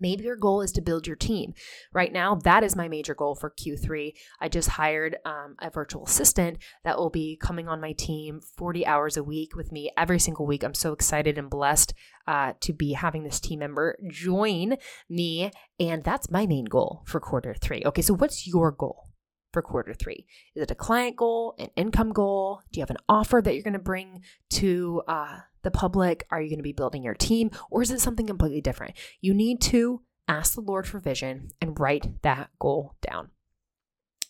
Maybe 0.00 0.24
your 0.24 0.36
goal 0.36 0.62
is 0.62 0.72
to 0.72 0.80
build 0.80 1.06
your 1.06 1.16
team. 1.16 1.54
Right 1.92 2.12
now, 2.12 2.34
that 2.36 2.64
is 2.64 2.76
my 2.76 2.88
major 2.88 3.14
goal 3.14 3.34
for 3.34 3.50
Q3. 3.50 4.12
I 4.40 4.48
just 4.48 4.70
hired 4.70 5.16
um, 5.24 5.56
a 5.60 5.70
virtual 5.70 6.04
assistant 6.04 6.58
that 6.84 6.98
will 6.98 7.10
be 7.10 7.36
coming 7.36 7.68
on 7.68 7.80
my 7.80 7.92
team 7.92 8.40
40 8.40 8.86
hours 8.86 9.16
a 9.16 9.24
week 9.24 9.56
with 9.56 9.72
me 9.72 9.90
every 9.96 10.18
single 10.18 10.46
week. 10.46 10.62
I'm 10.62 10.74
so 10.74 10.92
excited 10.92 11.38
and 11.38 11.50
blessed 11.50 11.94
uh, 12.26 12.52
to 12.60 12.72
be 12.72 12.92
having 12.92 13.24
this 13.24 13.40
team 13.40 13.60
member 13.60 13.98
join 14.08 14.76
me. 15.08 15.50
And 15.80 16.04
that's 16.04 16.30
my 16.30 16.46
main 16.46 16.66
goal 16.66 17.02
for 17.06 17.20
quarter 17.20 17.54
three. 17.54 17.82
Okay, 17.84 18.02
so 18.02 18.14
what's 18.14 18.46
your 18.46 18.70
goal? 18.70 19.07
For 19.52 19.62
quarter 19.62 19.94
three? 19.94 20.26
Is 20.54 20.62
it 20.62 20.70
a 20.70 20.74
client 20.74 21.16
goal, 21.16 21.54
an 21.58 21.70
income 21.76 22.12
goal? 22.12 22.62
Do 22.72 22.78
you 22.78 22.82
have 22.82 22.90
an 22.90 22.98
offer 23.08 23.40
that 23.42 23.54
you're 23.54 23.62
going 23.62 23.72
to 23.72 23.78
bring 23.78 24.22
to 24.50 25.02
uh, 25.08 25.38
the 25.62 25.70
public? 25.70 26.26
Are 26.30 26.40
you 26.40 26.48
going 26.48 26.58
to 26.58 26.62
be 26.62 26.72
building 26.72 27.02
your 27.02 27.14
team? 27.14 27.50
Or 27.70 27.82
is 27.82 27.90
it 27.90 28.00
something 28.00 28.26
completely 28.26 28.60
different? 28.60 28.94
You 29.20 29.34
need 29.34 29.60
to 29.62 30.02
ask 30.26 30.54
the 30.54 30.60
Lord 30.60 30.86
for 30.86 30.98
vision 30.98 31.48
and 31.60 31.78
write 31.80 32.22
that 32.22 32.50
goal 32.58 32.94
down. 33.00 33.30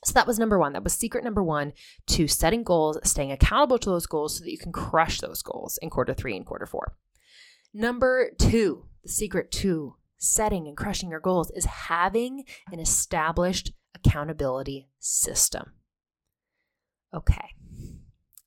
So 0.04 0.12
that 0.12 0.28
was 0.28 0.38
number 0.38 0.58
one. 0.58 0.74
That 0.74 0.84
was 0.84 0.92
secret 0.92 1.24
number 1.24 1.42
one 1.42 1.72
to 2.08 2.28
setting 2.28 2.62
goals, 2.62 2.98
staying 3.02 3.32
accountable 3.32 3.78
to 3.78 3.90
those 3.90 4.06
goals 4.06 4.38
so 4.38 4.44
that 4.44 4.52
you 4.52 4.58
can 4.58 4.70
crush 4.70 5.20
those 5.20 5.42
goals 5.42 5.78
in 5.82 5.90
quarter 5.90 6.14
three 6.14 6.36
and 6.36 6.46
quarter 6.46 6.66
four. 6.66 6.94
Number 7.74 8.30
two, 8.38 8.84
the 9.02 9.08
secret 9.08 9.50
to 9.52 9.96
setting 10.16 10.66
and 10.68 10.76
crushing 10.76 11.10
your 11.10 11.20
goals 11.20 11.50
is 11.50 11.64
having 11.64 12.44
an 12.72 12.78
established 12.78 13.72
accountability 14.04 14.88
system. 14.98 15.72
Okay, 17.14 17.54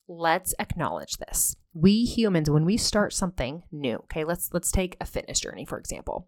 let's 0.07 0.53
acknowledge 0.59 1.17
this. 1.17 1.55
We 1.73 2.03
humans, 2.03 2.49
when 2.49 2.65
we 2.65 2.77
start 2.77 3.13
something 3.13 3.63
new, 3.71 3.95
okay, 4.03 4.23
let's 4.23 4.53
let's 4.53 4.71
take 4.71 4.97
a 4.99 5.05
fitness 5.05 5.39
journey 5.39 5.65
for 5.65 5.79
example. 5.79 6.27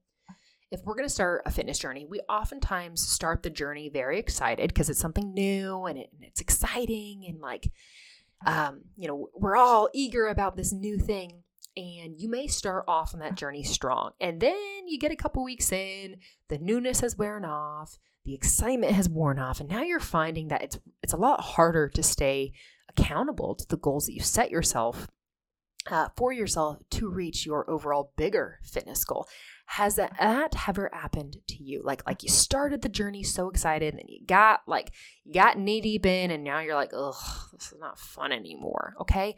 If 0.72 0.82
we're 0.84 0.96
going 0.96 1.08
to 1.08 1.14
start 1.14 1.44
a 1.46 1.52
fitness 1.52 1.78
journey, 1.78 2.08
we 2.10 2.20
oftentimes 2.22 3.08
start 3.08 3.44
the 3.44 3.52
journey 3.52 3.90
very 3.90 4.18
excited 4.18 4.70
because 4.70 4.90
it's 4.90 5.00
something 5.00 5.32
new 5.32 5.86
and, 5.86 6.00
it, 6.00 6.10
and 6.12 6.24
it's 6.24 6.42
exciting 6.42 7.26
and 7.30 7.40
like, 7.40 7.70
um, 8.48 8.82
you 8.98 9.08
know, 9.08 9.28
we're 9.36 9.56
all 9.56 9.88
eager 9.94 10.26
about 10.26 10.58
this 10.58 10.74
new 10.74 10.98
thing 10.98 11.44
and 11.76 12.20
you 12.20 12.30
may 12.30 12.48
start 12.48 12.86
off 12.88 13.14
on 13.14 13.20
that 13.20 13.36
journey 13.36 13.64
strong. 13.64 14.12
And 14.20 14.40
then 14.40 14.88
you 14.88 15.00
get 15.00 15.12
a 15.12 15.16
couple 15.16 15.44
weeks 15.44 15.72
in, 15.72 16.18
the 16.50 16.60
newness 16.60 17.02
has 17.02 17.18
worn 17.18 17.46
off, 17.46 17.98
the 18.26 18.34
excitement 18.34 18.94
has 18.94 19.10
worn 19.10 19.40
off, 19.40 19.60
and 19.60 19.70
now 19.70 19.82
you're 19.82 20.00
finding 20.00 20.48
that 20.48 20.62
it's 20.62 20.80
it's 21.02 21.14
a 21.14 21.18
lot 21.18 21.42
harder 21.42 21.90
to 21.90 22.04
stay 22.04 22.54
accountable 22.90 23.56
to 23.56 23.68
the 23.68 23.78
goals 23.78 24.06
that 24.06 24.14
you 24.14 24.22
set 24.22 24.52
yourself 24.52 25.08
uh, 25.90 26.08
for 26.16 26.32
yourself 26.32 26.78
to 26.92 27.10
reach 27.10 27.46
your 27.46 27.70
overall 27.70 28.14
bigger 28.16 28.60
fitness 28.64 29.04
goal. 29.04 29.28
Has 29.66 29.96
that, 29.96 30.14
ever 30.20 30.90
happened 30.94 31.38
to 31.48 31.64
you? 31.64 31.82
Like 31.84 32.06
like 32.06 32.24
you 32.24 32.30
started 32.30 32.82
the 32.82 32.90
journey 32.90 33.24
so 33.24 33.50
excited, 33.50 33.94
and 33.94 34.04
you 34.08 34.26
got 34.26 34.62
like 34.68 34.92
you 35.24 35.34
got 35.34 35.58
knee 35.58 35.82
deep 35.82 36.06
in, 36.06 36.32
and 36.32 36.44
now 36.44 36.60
you're 36.60 36.76
like, 36.76 36.92
ugh, 36.96 37.16
this 37.54 37.72
is 37.72 37.80
not 37.80 38.00
fun 38.00 38.32
anymore. 38.32 38.96
Okay 39.02 39.36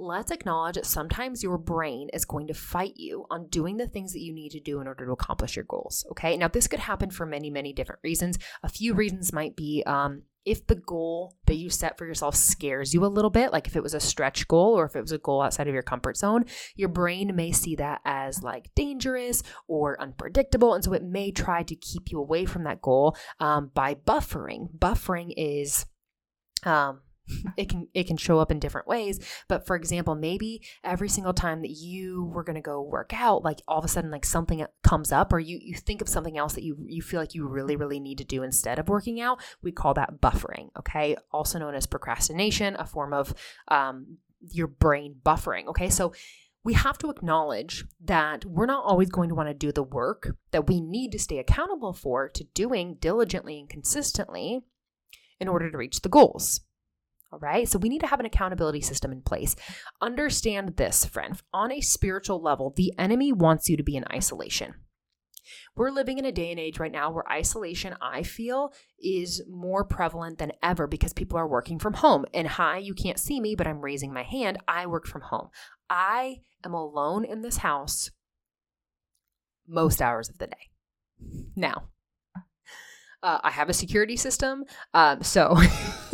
let's 0.00 0.30
acknowledge 0.30 0.76
that 0.76 0.86
sometimes 0.86 1.42
your 1.42 1.58
brain 1.58 2.08
is 2.12 2.24
going 2.24 2.46
to 2.48 2.54
fight 2.54 2.94
you 2.96 3.26
on 3.30 3.48
doing 3.48 3.76
the 3.76 3.86
things 3.86 4.12
that 4.12 4.22
you 4.22 4.32
need 4.32 4.50
to 4.50 4.60
do 4.60 4.80
in 4.80 4.86
order 4.86 5.06
to 5.06 5.12
accomplish 5.12 5.56
your 5.56 5.64
goals. 5.66 6.06
Okay. 6.12 6.36
Now, 6.36 6.48
this 6.48 6.66
could 6.66 6.80
happen 6.80 7.10
for 7.10 7.26
many, 7.26 7.50
many 7.50 7.72
different 7.72 8.00
reasons. 8.02 8.38
A 8.62 8.68
few 8.68 8.94
reasons 8.94 9.32
might 9.32 9.56
be 9.56 9.82
um, 9.86 10.22
if 10.46 10.66
the 10.66 10.74
goal 10.74 11.36
that 11.46 11.56
you 11.56 11.68
set 11.68 11.98
for 11.98 12.06
yourself 12.06 12.34
scares 12.34 12.94
you 12.94 13.04
a 13.04 13.06
little 13.06 13.30
bit, 13.30 13.52
like 13.52 13.66
if 13.66 13.76
it 13.76 13.82
was 13.82 13.92
a 13.92 14.00
stretch 14.00 14.48
goal 14.48 14.78
or 14.78 14.86
if 14.86 14.96
it 14.96 15.02
was 15.02 15.12
a 15.12 15.18
goal 15.18 15.42
outside 15.42 15.68
of 15.68 15.74
your 15.74 15.82
comfort 15.82 16.16
zone, 16.16 16.46
your 16.74 16.88
brain 16.88 17.36
may 17.36 17.52
see 17.52 17.76
that 17.76 18.00
as 18.04 18.42
like 18.42 18.74
dangerous 18.74 19.42
or 19.68 20.00
unpredictable. 20.00 20.74
And 20.74 20.82
so 20.82 20.94
it 20.94 21.02
may 21.02 21.30
try 21.30 21.62
to 21.62 21.76
keep 21.76 22.10
you 22.10 22.18
away 22.18 22.46
from 22.46 22.64
that 22.64 22.80
goal 22.80 23.16
um, 23.38 23.70
by 23.74 23.94
buffering. 23.94 24.68
Buffering 24.78 25.34
is 25.36 25.84
um, 26.64 27.00
it 27.56 27.68
can 27.68 27.88
it 27.94 28.06
can 28.06 28.16
show 28.16 28.38
up 28.38 28.50
in 28.50 28.58
different 28.58 28.86
ways. 28.86 29.18
But 29.48 29.66
for 29.66 29.76
example 29.76 30.14
maybe 30.14 30.62
every 30.84 31.08
single 31.08 31.32
time 31.34 31.62
that 31.62 31.70
you 31.70 32.24
were 32.24 32.44
going 32.44 32.56
to 32.56 32.60
go 32.60 32.82
work 32.82 33.12
out 33.14 33.44
like 33.44 33.62
all 33.66 33.78
of 33.78 33.84
a 33.84 33.88
sudden 33.88 34.10
like 34.10 34.24
something 34.24 34.64
comes 34.82 35.12
up 35.12 35.32
or 35.32 35.38
you 35.38 35.58
you 35.60 35.74
think 35.74 36.00
of 36.00 36.08
something 36.08 36.38
else 36.38 36.54
that 36.54 36.64
you 36.64 36.76
you 36.86 37.02
feel 37.02 37.20
like 37.20 37.34
you 37.34 37.46
really 37.46 37.76
really 37.76 38.00
need 38.00 38.18
to 38.18 38.24
do 38.24 38.42
instead 38.42 38.78
of 38.78 38.88
working 38.88 39.20
out 39.20 39.40
we 39.62 39.72
call 39.72 39.94
that 39.94 40.20
buffering 40.20 40.70
okay? 40.78 41.16
Also 41.32 41.58
known 41.58 41.74
as 41.74 41.86
procrastination 41.86 42.76
a 42.78 42.86
form 42.86 43.12
of 43.12 43.34
um, 43.68 44.18
your 44.52 44.66
brain 44.66 45.16
buffering 45.24 45.66
okay? 45.66 45.90
So 45.90 46.12
we 46.62 46.74
have 46.74 46.98
to 46.98 47.10
acknowledge 47.10 47.84
that 48.04 48.44
we're 48.44 48.66
not 48.66 48.84
always 48.84 49.08
going 49.08 49.30
to 49.30 49.34
want 49.34 49.48
to 49.48 49.54
do 49.54 49.72
the 49.72 49.82
work 49.82 50.36
that 50.50 50.66
we 50.66 50.80
need 50.80 51.10
to 51.12 51.18
stay 51.18 51.38
accountable 51.38 51.92
for 51.92 52.28
to 52.28 52.44
doing 52.44 52.96
diligently 53.00 53.58
and 53.58 53.68
consistently 53.68 54.60
in 55.38 55.48
order 55.48 55.70
to 55.70 55.78
reach 55.78 56.02
the 56.02 56.08
goals. 56.08 56.60
All 57.32 57.38
right. 57.38 57.68
So 57.68 57.78
we 57.78 57.88
need 57.88 58.00
to 58.00 58.08
have 58.08 58.20
an 58.20 58.26
accountability 58.26 58.80
system 58.80 59.12
in 59.12 59.22
place. 59.22 59.54
Understand 60.00 60.76
this, 60.76 61.04
friend. 61.04 61.40
On 61.52 61.70
a 61.70 61.80
spiritual 61.80 62.42
level, 62.42 62.72
the 62.74 62.92
enemy 62.98 63.32
wants 63.32 63.68
you 63.68 63.76
to 63.76 63.82
be 63.82 63.96
in 63.96 64.04
isolation. 64.12 64.74
We're 65.76 65.90
living 65.90 66.18
in 66.18 66.24
a 66.24 66.32
day 66.32 66.50
and 66.50 66.60
age 66.60 66.78
right 66.78 66.92
now 66.92 67.10
where 67.10 67.30
isolation, 67.30 67.94
I 68.00 68.22
feel, 68.22 68.72
is 68.98 69.42
more 69.48 69.84
prevalent 69.84 70.38
than 70.38 70.52
ever 70.62 70.86
because 70.86 71.12
people 71.12 71.38
are 71.38 71.48
working 71.48 71.78
from 71.78 71.94
home. 71.94 72.24
And 72.34 72.46
hi, 72.46 72.78
you 72.78 72.94
can't 72.94 73.18
see 73.18 73.40
me, 73.40 73.54
but 73.54 73.66
I'm 73.66 73.80
raising 73.80 74.12
my 74.12 74.22
hand. 74.22 74.58
I 74.68 74.86
work 74.86 75.06
from 75.06 75.22
home. 75.22 75.48
I 75.88 76.40
am 76.64 76.74
alone 76.74 77.24
in 77.24 77.42
this 77.42 77.58
house 77.58 78.10
most 79.66 80.02
hours 80.02 80.28
of 80.28 80.38
the 80.38 80.48
day. 80.48 80.70
Now, 81.56 81.84
uh, 83.22 83.38
I 83.42 83.50
have 83.50 83.68
a 83.68 83.74
security 83.74 84.16
system. 84.16 84.64
Um, 84.94 85.22
so 85.22 85.56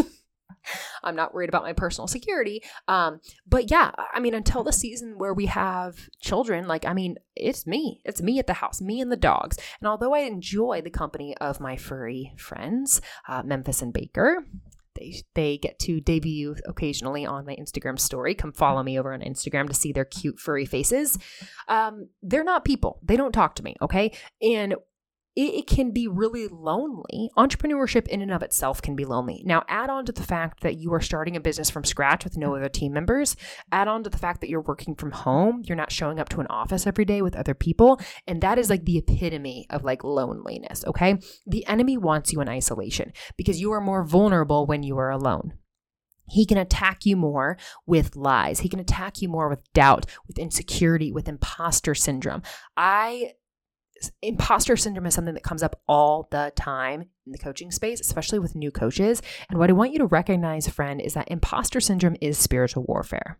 I'm 1.05 1.17
not 1.17 1.35
worried 1.35 1.49
about 1.49 1.63
my 1.63 1.73
personal 1.73 2.07
security. 2.07 2.63
Um, 2.89 3.21
but 3.47 3.71
yeah, 3.71 3.91
I 4.13 4.21
mean, 4.21 4.35
until 4.35 4.63
the 4.63 4.73
season 4.73 5.19
where 5.19 5.35
we 5.35 5.47
have 5.47 6.09
children, 6.21 6.67
like, 6.67 6.85
I 6.85 6.95
mean, 6.95 7.17
it's 7.35 7.67
me. 7.67 8.01
It's 8.05 8.23
me 8.23 8.39
at 8.39 8.47
the 8.47 8.55
house, 8.55 8.81
me 8.81 9.01
and 9.01 9.11
the 9.11 9.17
dogs. 9.17 9.57
And 9.81 9.89
although 9.89 10.15
I 10.15 10.21
enjoy 10.21 10.83
the 10.83 10.91
company 10.91 11.37
of 11.41 11.61
my 11.61 11.77
furry 11.77 12.33
friends, 12.39 13.01
uh, 13.29 13.43
Memphis 13.45 13.83
and 13.83 13.93
Baker, 13.93 14.45
they, 14.95 15.23
they 15.35 15.59
get 15.59 15.79
to 15.81 16.01
debut 16.01 16.57
occasionally 16.67 17.27
on 17.27 17.45
my 17.45 17.55
Instagram 17.57 17.99
story. 17.99 18.35
Come 18.35 18.53
follow 18.53 18.83
me 18.83 18.99
over 18.99 19.13
on 19.13 19.21
Instagram 19.21 19.69
to 19.69 19.75
see 19.75 19.93
their 19.93 20.05
cute 20.05 20.39
furry 20.39 20.65
faces. 20.65 21.19
Um, 21.69 22.09
they're 22.23 22.45
not 22.45 22.65
people. 22.65 23.01
They 23.03 23.17
don't 23.17 23.33
talk 23.33 23.55
to 23.57 23.63
me, 23.63 23.77
okay? 23.83 24.13
And 24.41 24.75
it, 25.37 25.66
can 25.66 25.90
be 25.90 26.09
really 26.09 26.49
lonely. 26.49 27.31
Entrepreneurship 27.37 28.09
in 28.09 28.23
and 28.23 28.33
of 28.33 28.43
itself 28.43 28.81
can 28.81 28.97
be 28.97 29.05
lonely. 29.05 29.43
Now, 29.45 29.64
add 29.69 29.90
on 29.90 30.07
to 30.07 30.12
the 30.12 30.23
fact 30.23 30.62
that 30.62 30.78
you 30.78 30.93
are 30.95 31.00
starting 31.00 31.37
a 31.37 31.40
business 31.40 31.69
from 31.69 31.85
scratch 31.85 32.25
with 32.25 32.38
no 32.38 32.57
other 32.57 32.71
team 32.71 32.95
members, 32.95 33.37
add 33.71 33.87
on 33.87 34.02
to 34.05 34.11
the 34.11 34.16
fact 34.16 34.40
that 34.40 34.49
you're 34.49 34.62
working 34.62 34.95
from 34.95 35.12
home, 35.12 35.62
you're 35.66 35.76
not 35.76 35.93
showing 35.93 36.19
up 36.19 36.31
to 36.31 36.40
an 36.40 36.47
office 36.49 36.87
every 36.87 37.05
day 37.05 37.21
with 37.21 37.37
other 37.37 37.55
people. 37.55 38.00
And 38.26 38.40
that 38.40 38.59
is 38.59 38.71
like 38.71 38.87
the 38.87 38.97
epitome 38.97 39.66
of 39.69 39.85
like 39.85 40.02
loneliness, 40.02 40.85
okay? 40.87 41.19
The 41.47 41.66
enemy 41.66 41.99
wants 41.99 42.33
you 42.33 42.40
in 42.40 42.49
isolation 42.49 43.12
because 43.37 43.61
you 43.61 43.73
are 43.73 43.81
more 43.81 44.05
vulnerable 44.05 44.64
when 44.66 44.83
you 44.83 44.97
are 44.97 45.11
alone. 45.11 45.52
He 46.28 46.47
can 46.47 46.59
attack 46.59 47.05
you 47.05 47.16
more 47.16 47.57
with 47.87 48.16
lies. 48.16 48.61
He 48.61 48.69
can 48.69 48.81
attack 48.81 49.23
you 49.23 49.28
more 49.28 49.49
with 49.49 49.73
doubt, 49.75 50.07
with 50.26 50.38
insecurity, 50.38 51.12
with 51.12 51.28
imposter 51.28 51.95
syndrome. 51.95 52.43
I 52.76 53.35
imposter 54.23 54.76
syndrome 54.76 55.07
is 55.07 55.15
something 55.15 55.35
that 55.35 55.43
comes 55.43 55.62
up 55.62 55.81
all 55.88 56.29
the 56.31 56.53
time 56.57 57.03
in 57.25 57.33
the 57.33 57.38
coaching 57.38 57.71
space, 57.71 58.00
especially 58.00 58.38
with 58.38 58.55
new 58.55 58.71
coaches. 58.71 59.23
And 59.49 59.59
what 59.59 59.71
I 59.71 59.75
want 59.75 59.93
you 59.93 59.99
to 59.99 60.07
recognize, 60.07 60.69
friend, 60.69 61.00
is 61.00 61.15
that 61.15 61.31
imposter 61.31 61.81
syndrome 61.81 62.17
is 62.21 62.38
spiritual 62.38 62.85
warfare. 62.85 63.38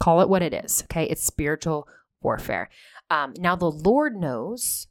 Call 0.00 0.20
it 0.20 0.28
what 0.28 0.42
it 0.42 0.54
is, 0.54 0.84
okay? 0.84 1.04
It's 1.04 1.22
spiritual 1.22 1.88
warfare. 2.22 2.68
Um, 3.10 3.34
now, 3.38 3.56
the 3.56 3.70
Lord 3.70 4.16
knows 4.16 4.86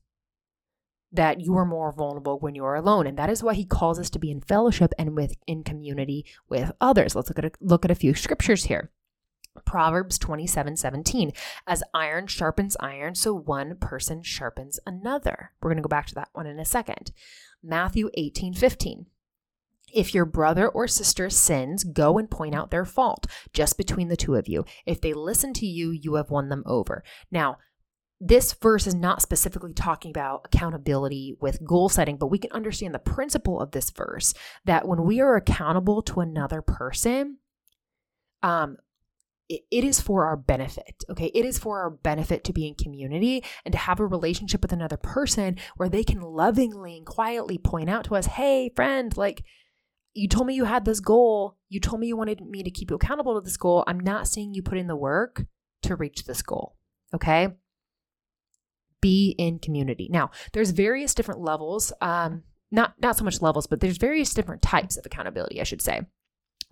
that 1.11 1.39
you 1.39 1.55
are 1.55 1.65
more 1.65 1.91
vulnerable 1.91 2.37
when 2.39 2.53
you 2.55 2.65
are 2.65 2.75
alone, 2.75 3.07
and 3.07 3.17
that 3.17 3.29
is 3.29 3.41
why 3.41 3.53
He 3.53 3.65
calls 3.65 3.99
us 3.99 4.09
to 4.11 4.19
be 4.19 4.31
in 4.31 4.41
fellowship 4.41 4.93
and 4.99 5.15
with 5.15 5.35
in 5.47 5.63
community 5.63 6.25
with 6.49 6.71
others. 6.81 7.15
Let's 7.15 7.29
look 7.29 7.39
at 7.39 7.45
a, 7.45 7.51
look 7.61 7.85
at 7.85 7.91
a 7.91 7.95
few 7.95 8.13
scriptures 8.13 8.65
here. 8.65 8.91
Proverbs 9.65 10.17
27 10.17 10.77
17. 10.77 11.31
As 11.65 11.83
iron 11.93 12.27
sharpens 12.27 12.77
iron, 12.79 13.15
so 13.15 13.33
one 13.33 13.77
person 13.77 14.23
sharpens 14.23 14.79
another. 14.85 15.51
We're 15.61 15.69
going 15.69 15.77
to 15.77 15.83
go 15.83 15.89
back 15.89 16.07
to 16.07 16.15
that 16.15 16.29
one 16.33 16.47
in 16.47 16.59
a 16.59 16.65
second. 16.65 17.11
Matthew 17.63 18.09
18 18.15 18.53
15. 18.53 19.07
If 19.93 20.13
your 20.13 20.25
brother 20.25 20.67
or 20.67 20.87
sister 20.87 21.29
sins, 21.29 21.83
go 21.83 22.17
and 22.17 22.29
point 22.29 22.53
out 22.53 22.71
their 22.71 22.85
fault 22.85 23.25
just 23.53 23.77
between 23.77 24.09
the 24.09 24.17
two 24.17 24.35
of 24.35 24.47
you. 24.47 24.65
If 24.85 24.99
they 24.99 25.13
listen 25.13 25.53
to 25.53 25.65
you, 25.65 25.91
you 25.91 26.15
have 26.15 26.29
won 26.29 26.49
them 26.49 26.63
over. 26.65 27.03
Now, 27.31 27.57
this 28.19 28.53
verse 28.53 28.87
is 28.87 28.95
not 28.95 29.21
specifically 29.21 29.73
talking 29.73 30.09
about 30.11 30.41
accountability 30.45 31.37
with 31.39 31.63
goal 31.63 31.87
setting, 31.87 32.17
but 32.17 32.27
we 32.27 32.39
can 32.39 32.51
understand 32.51 32.93
the 32.93 32.99
principle 32.99 33.61
of 33.61 33.71
this 33.71 33.91
verse 33.91 34.33
that 34.65 34.87
when 34.87 35.03
we 35.03 35.21
are 35.21 35.35
accountable 35.35 36.01
to 36.01 36.21
another 36.21 36.61
person, 36.61 37.37
um, 38.41 38.77
it 39.49 39.83
is 39.83 40.01
for 40.01 40.25
our 40.25 40.35
benefit. 40.35 41.03
Okay. 41.09 41.31
It 41.33 41.45
is 41.45 41.57
for 41.57 41.79
our 41.79 41.89
benefit 41.89 42.43
to 42.45 42.53
be 42.53 42.67
in 42.67 42.75
community 42.75 43.43
and 43.63 43.71
to 43.71 43.77
have 43.77 43.99
a 43.99 44.05
relationship 44.05 44.61
with 44.61 44.73
another 44.73 44.97
person 44.97 45.57
where 45.77 45.89
they 45.89 46.03
can 46.03 46.21
lovingly 46.21 46.97
and 46.97 47.05
quietly 47.05 47.57
point 47.57 47.89
out 47.89 48.05
to 48.05 48.15
us, 48.15 48.25
hey, 48.25 48.71
friend, 48.75 49.15
like, 49.15 49.43
you 50.13 50.27
told 50.27 50.47
me 50.47 50.55
you 50.55 50.65
had 50.65 50.83
this 50.83 50.99
goal. 50.99 51.57
You 51.69 51.79
told 51.79 52.01
me 52.01 52.07
you 52.07 52.17
wanted 52.17 52.41
me 52.41 52.63
to 52.63 52.71
keep 52.71 52.89
you 52.89 52.95
accountable 52.95 53.35
to 53.35 53.45
this 53.45 53.57
goal. 53.57 53.83
I'm 53.87 53.99
not 53.99 54.27
seeing 54.27 54.53
you 54.53 54.63
put 54.63 54.79
in 54.79 54.87
the 54.87 54.95
work 54.95 55.45
to 55.83 55.95
reach 55.95 56.25
this 56.25 56.41
goal. 56.41 56.75
Okay. 57.13 57.49
Be 58.99 59.35
in 59.37 59.59
community. 59.59 60.09
Now, 60.11 60.31
there's 60.53 60.71
various 60.71 61.13
different 61.13 61.41
levels. 61.41 61.93
Um, 62.01 62.43
not 62.71 62.95
not 62.99 63.15
so 63.15 63.23
much 63.23 63.41
levels, 63.41 63.67
but 63.67 63.79
there's 63.79 63.97
various 63.97 64.33
different 64.33 64.61
types 64.61 64.97
of 64.97 65.05
accountability, 65.05 65.61
I 65.61 65.63
should 65.63 65.81
say 65.81 66.01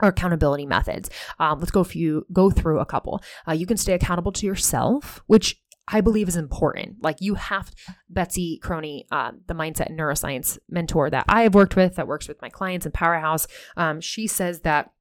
or 0.02 0.10
accountability 0.10 0.66
methods. 0.66 1.10
Um, 1.40 1.60
let's 1.60 1.72
go 1.72 1.84
few 1.84 2.26
go 2.32 2.50
through 2.50 2.80
a 2.80 2.86
couple. 2.86 3.22
Uh, 3.48 3.54
you 3.54 3.66
can 3.66 3.78
stay 3.78 3.94
accountable 3.94 4.32
to 4.34 4.46
yourself, 4.46 5.22
which 5.28 5.62
I 5.88 6.02
believe 6.02 6.28
is 6.28 6.36
important. 6.36 6.98
Like 7.02 7.18
you 7.20 7.36
have 7.36 7.72
Betsy 8.10 8.60
Crony, 8.62 9.06
uh, 9.12 9.32
the 9.48 9.54
mindset 9.54 9.88
and 9.88 10.00
neuroscience 10.00 10.58
mentor 10.70 11.10
that 11.10 11.26
I 11.28 11.44
have 11.44 11.54
worked 11.54 11.76
with, 11.76 11.96
that 11.96 12.08
works 12.08 12.28
with 12.28 12.42
my 12.42 12.50
clients 12.50 12.86
in 12.86 12.92
Powerhouse. 12.92 13.48
Um, 13.78 14.02
she 14.02 14.28
says 14.28 14.62
that 14.62 14.92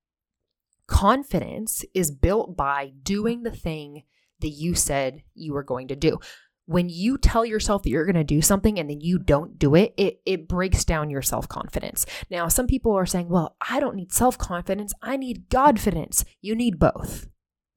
confidence 0.87 1.85
is 1.95 2.11
built 2.11 2.57
by 2.57 2.93
doing 3.03 3.43
the 3.43 3.51
thing 3.51 4.03
that 4.41 4.49
you 4.49 4.75
said 4.75 5.23
you 5.35 5.55
were 5.55 5.63
going 5.63 5.89
to 5.89 5.97
do 5.97 6.19
when 6.67 6.89
you 6.89 7.19
tell 7.19 7.45
yourself 7.45 7.83
that 7.83 7.91
you're 7.91 8.07
going 8.07 8.15
to 8.15 8.25
do 8.25 8.41
something 8.41 8.79
and 8.79 8.89
then 8.89 9.01
you 9.01 9.19
don't 9.19 9.59
do 9.59 9.75
it, 9.75 9.93
it, 9.97 10.21
it 10.25 10.49
breaks 10.49 10.85
down 10.85 11.11
your 11.11 11.23
self 11.23 11.49
confidence. 11.49 12.07
Now, 12.31 12.49
some 12.49 12.67
people 12.67 12.93
are 12.93 13.07
saying, 13.07 13.29
well, 13.29 13.57
I 13.69 13.81
don't 13.81 13.97
need 13.97 14.13
self 14.13 14.39
confidence. 14.39 14.93
I 15.03 15.17
need 15.17 15.49
Godfidence. 15.49 16.25
You 16.41 16.55
need 16.55 16.79
both. 16.79 17.27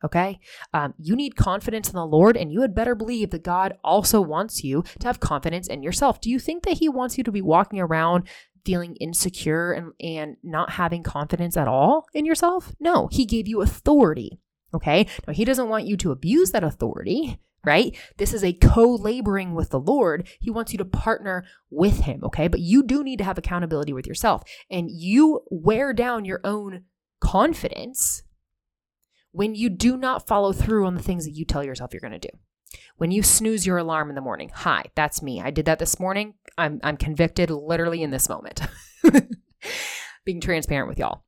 Okay. 0.06 0.39
Um, 0.73 0.93
you 1.00 1.15
need 1.15 1.36
confidence 1.36 1.89
in 1.89 1.95
the 1.95 2.06
Lord, 2.06 2.38
and 2.38 2.52
you 2.52 2.62
had 2.62 2.76
better 2.76 2.93
believe 2.93 3.32
that 3.32 3.43
God 3.43 3.78
also 3.84 4.21
wants 4.21 4.63
you 4.63 4.84
to 5.00 5.08
have 5.08 5.19
confidence 5.19 5.67
in 5.67 5.82
yourself. 5.82 6.21
Do 6.21 6.30
you 6.30 6.39
think 6.39 6.63
that 6.63 6.78
He 6.78 6.88
wants 6.88 7.17
you 7.17 7.23
to 7.23 7.32
be 7.32 7.41
walking 7.41 7.80
around 7.80 8.28
feeling 8.63 8.95
insecure 8.97 9.71
and, 9.71 9.93
and 10.00 10.38
not 10.43 10.71
having 10.71 11.02
confidence 11.02 11.58
at 11.58 11.67
all 11.67 12.06
in 12.13 12.26
yourself? 12.26 12.76
No, 12.80 13.08
He 13.12 13.26
gave 13.26 13.47
you 13.47 13.62
authority. 13.62 14.39
Okay. 14.78 15.08
Now, 15.28 15.34
He 15.34 15.46
doesn't 15.46 15.70
want 15.70 15.86
you 15.86 15.98
to 15.98 16.12
abuse 16.12 16.52
that 16.52 16.63
authority 16.63 17.40
right? 17.66 17.98
This 18.16 18.34
is 18.34 18.46
a 18.46 18.54
co 18.54 18.96
laboring 18.96 19.54
with 19.54 19.72
the 19.72 19.80
Lord. 19.80 20.28
He 20.40 20.50
wants 20.50 20.72
you 20.72 20.78
to 20.78 20.86
partner 20.86 21.44
with 21.70 22.02
Him, 22.02 22.24
okay? 22.24 22.48
But 22.48 22.62
you 22.62 22.82
do 22.82 23.04
need 23.04 23.18
to 23.18 23.26
have 23.26 23.38
accountability 23.38 23.92
with 23.92 24.08
yourself. 24.08 24.44
And 24.72 24.90
you 24.90 25.42
wear 25.52 25.92
down 25.92 26.24
your 26.24 26.40
own 26.46 26.86
confidence 27.20 28.24
when 29.32 29.54
you 29.54 29.70
do 29.70 29.98
not 29.98 30.28
follow 30.28 30.54
through 30.54 30.86
on 30.86 30.96
the 30.96 31.04
things 31.04 31.26
that 31.26 31.36
you 31.36 31.44
tell 31.44 31.63
yourself 31.63 31.94
you're 31.94 32.00
going 32.00 32.20
to 32.20 32.20
do. 32.20 32.38
When 32.98 33.12
you 33.12 33.22
snooze 33.22 33.66
your 33.66 33.78
alarm 33.78 34.10
in 34.10 34.16
the 34.16 34.22
morning, 34.22 34.50
hi, 34.54 34.86
that's 34.96 35.22
me. 35.22 35.42
I 35.42 35.52
did 35.52 35.66
that 35.66 35.80
this 35.80 36.00
morning. 36.00 36.36
I'm, 36.58 36.80
I'm 36.84 36.98
convicted 36.98 37.50
literally 37.50 38.02
in 38.02 38.12
this 38.12 38.30
moment. 38.30 38.62
Being 40.26 40.42
transparent 40.42 40.90
with 40.90 41.00
y'all. 41.00 41.24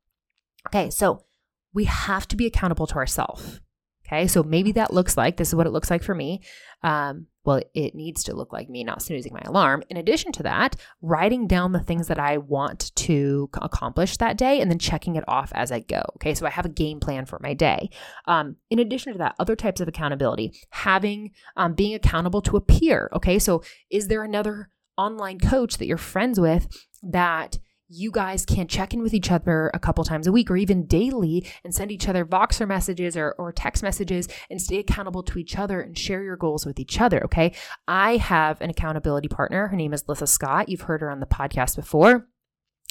Okay, 0.68 0.90
so 0.90 1.24
we 1.72 1.84
have 1.84 2.26
to 2.28 2.36
be 2.36 2.46
accountable 2.46 2.86
to 2.88 2.96
ourselves. 2.96 3.60
Okay, 4.06 4.26
so 4.26 4.42
maybe 4.42 4.72
that 4.72 4.92
looks 4.92 5.16
like 5.16 5.36
this 5.36 5.48
is 5.48 5.54
what 5.54 5.68
it 5.68 5.70
looks 5.70 5.90
like 5.90 6.02
for 6.02 6.16
me. 6.16 6.42
Um, 6.82 7.26
well, 7.44 7.62
it 7.74 7.94
needs 7.94 8.24
to 8.24 8.34
look 8.34 8.52
like 8.52 8.68
me 8.68 8.82
not 8.82 9.02
snoozing 9.02 9.32
my 9.32 9.42
alarm. 9.44 9.84
In 9.88 9.96
addition 9.96 10.32
to 10.32 10.42
that, 10.42 10.74
writing 11.00 11.46
down 11.46 11.70
the 11.70 11.80
things 11.80 12.08
that 12.08 12.18
I 12.18 12.38
want 12.38 12.94
to 12.96 13.48
accomplish 13.54 14.16
that 14.16 14.36
day 14.36 14.60
and 14.60 14.68
then 14.68 14.80
checking 14.80 15.14
it 15.14 15.22
off 15.28 15.52
as 15.54 15.70
I 15.70 15.80
go. 15.80 16.02
Okay, 16.16 16.34
so 16.34 16.44
I 16.44 16.50
have 16.50 16.66
a 16.66 16.70
game 16.70 16.98
plan 16.98 17.24
for 17.24 17.38
my 17.40 17.54
day. 17.54 17.88
Um, 18.26 18.56
in 18.68 18.80
addition 18.80 19.12
to 19.12 19.18
that, 19.18 19.36
other 19.38 19.54
types 19.54 19.80
of 19.80 19.86
accountability, 19.86 20.54
having 20.70 21.30
um, 21.56 21.74
being 21.74 21.94
accountable 21.94 22.42
to 22.42 22.56
a 22.56 22.60
peer. 22.60 23.08
Okay, 23.12 23.38
so 23.38 23.62
is 23.90 24.08
there 24.08 24.24
another 24.24 24.70
online 24.98 25.38
coach 25.38 25.78
that 25.78 25.86
you're 25.86 25.96
friends 25.96 26.40
with 26.40 26.66
that 27.02 27.58
you 27.90 28.10
guys 28.12 28.46
can 28.46 28.68
check 28.68 28.94
in 28.94 29.02
with 29.02 29.12
each 29.12 29.32
other 29.32 29.70
a 29.74 29.78
couple 29.78 30.04
times 30.04 30.28
a 30.28 30.32
week 30.32 30.50
or 30.50 30.56
even 30.56 30.86
daily 30.86 31.44
and 31.64 31.74
send 31.74 31.90
each 31.90 32.08
other 32.08 32.24
Voxer 32.24 32.66
messages 32.66 33.16
or, 33.16 33.32
or 33.32 33.50
text 33.52 33.82
messages 33.82 34.28
and 34.48 34.62
stay 34.62 34.78
accountable 34.78 35.24
to 35.24 35.38
each 35.38 35.58
other 35.58 35.80
and 35.80 35.98
share 35.98 36.22
your 36.22 36.36
goals 36.36 36.64
with 36.64 36.78
each 36.78 37.00
other. 37.00 37.24
Okay. 37.24 37.52
I 37.88 38.16
have 38.18 38.60
an 38.60 38.70
accountability 38.70 39.28
partner. 39.28 39.66
Her 39.66 39.76
name 39.76 39.92
is 39.92 40.04
Lissa 40.06 40.28
Scott. 40.28 40.68
You've 40.68 40.82
heard 40.82 41.00
her 41.00 41.10
on 41.10 41.18
the 41.18 41.26
podcast 41.26 41.74
before. 41.74 42.29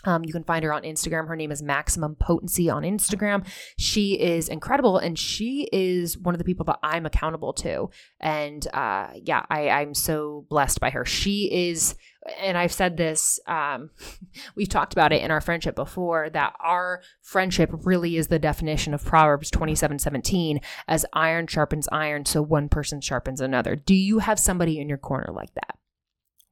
Um, 0.05 0.23
you 0.23 0.31
can 0.31 0.43
find 0.43 0.63
her 0.63 0.71
on 0.71 0.83
Instagram. 0.83 1.27
Her 1.27 1.35
name 1.35 1.51
is 1.51 1.61
Maximum 1.61 2.15
Potency 2.15 2.69
on 2.69 2.83
Instagram. 2.83 3.45
She 3.77 4.19
is 4.19 4.47
incredible, 4.47 4.97
and 4.97 5.19
she 5.19 5.67
is 5.73 6.17
one 6.17 6.33
of 6.33 6.39
the 6.39 6.45
people 6.45 6.65
that 6.65 6.79
I'm 6.81 7.05
accountable 7.05 7.53
to. 7.53 7.89
And 8.19 8.65
uh, 8.73 9.09
yeah, 9.21 9.45
I, 9.49 9.69
I'm 9.69 9.93
so 9.93 10.45
blessed 10.49 10.79
by 10.79 10.89
her. 10.91 11.03
She 11.03 11.49
is 11.51 11.95
and 12.37 12.57
I've 12.57 12.73
said 12.73 12.97
this, 12.97 13.39
um, 13.47 13.91
we've 14.55 14.69
talked 14.69 14.93
about 14.93 15.13
it 15.13 15.21
in 15.21 15.31
our 15.31 15.41
friendship 15.41 15.75
before, 15.75 16.29
that 16.29 16.53
our 16.59 17.01
friendship 17.21 17.69
really 17.71 18.17
is 18.17 18.27
the 18.27 18.39
definition 18.39 18.93
of 18.93 19.03
Proverbs 19.03 19.49
27 19.49 19.99
17 19.99 20.59
as 20.87 21.05
iron 21.13 21.47
sharpens 21.47 21.87
iron, 21.91 22.25
so 22.25 22.41
one 22.41 22.69
person 22.69 23.01
sharpens 23.01 23.41
another. 23.41 23.75
Do 23.75 23.95
you 23.95 24.19
have 24.19 24.39
somebody 24.39 24.79
in 24.79 24.89
your 24.89 24.97
corner 24.97 25.31
like 25.33 25.53
that? 25.55 25.77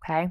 Okay. 0.04 0.30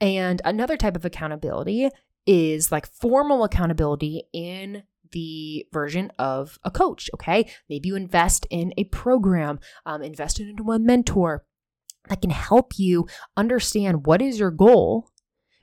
And 0.00 0.40
another 0.44 0.76
type 0.76 0.96
of 0.96 1.04
accountability 1.04 1.90
is 2.30 2.70
like 2.70 2.86
formal 2.86 3.42
accountability 3.42 4.22
in 4.32 4.84
the 5.10 5.66
version 5.72 6.12
of 6.16 6.60
a 6.62 6.70
coach. 6.70 7.10
Okay. 7.12 7.50
Maybe 7.68 7.88
you 7.88 7.96
invest 7.96 8.46
in 8.50 8.72
a 8.76 8.84
program, 8.84 9.58
um, 9.84 10.00
invest 10.00 10.38
into 10.38 10.70
a 10.70 10.78
mentor 10.78 11.44
that 12.08 12.20
can 12.20 12.30
help 12.30 12.78
you 12.78 13.08
understand 13.36 14.06
what 14.06 14.22
is 14.22 14.38
your 14.38 14.52
goal, 14.52 15.10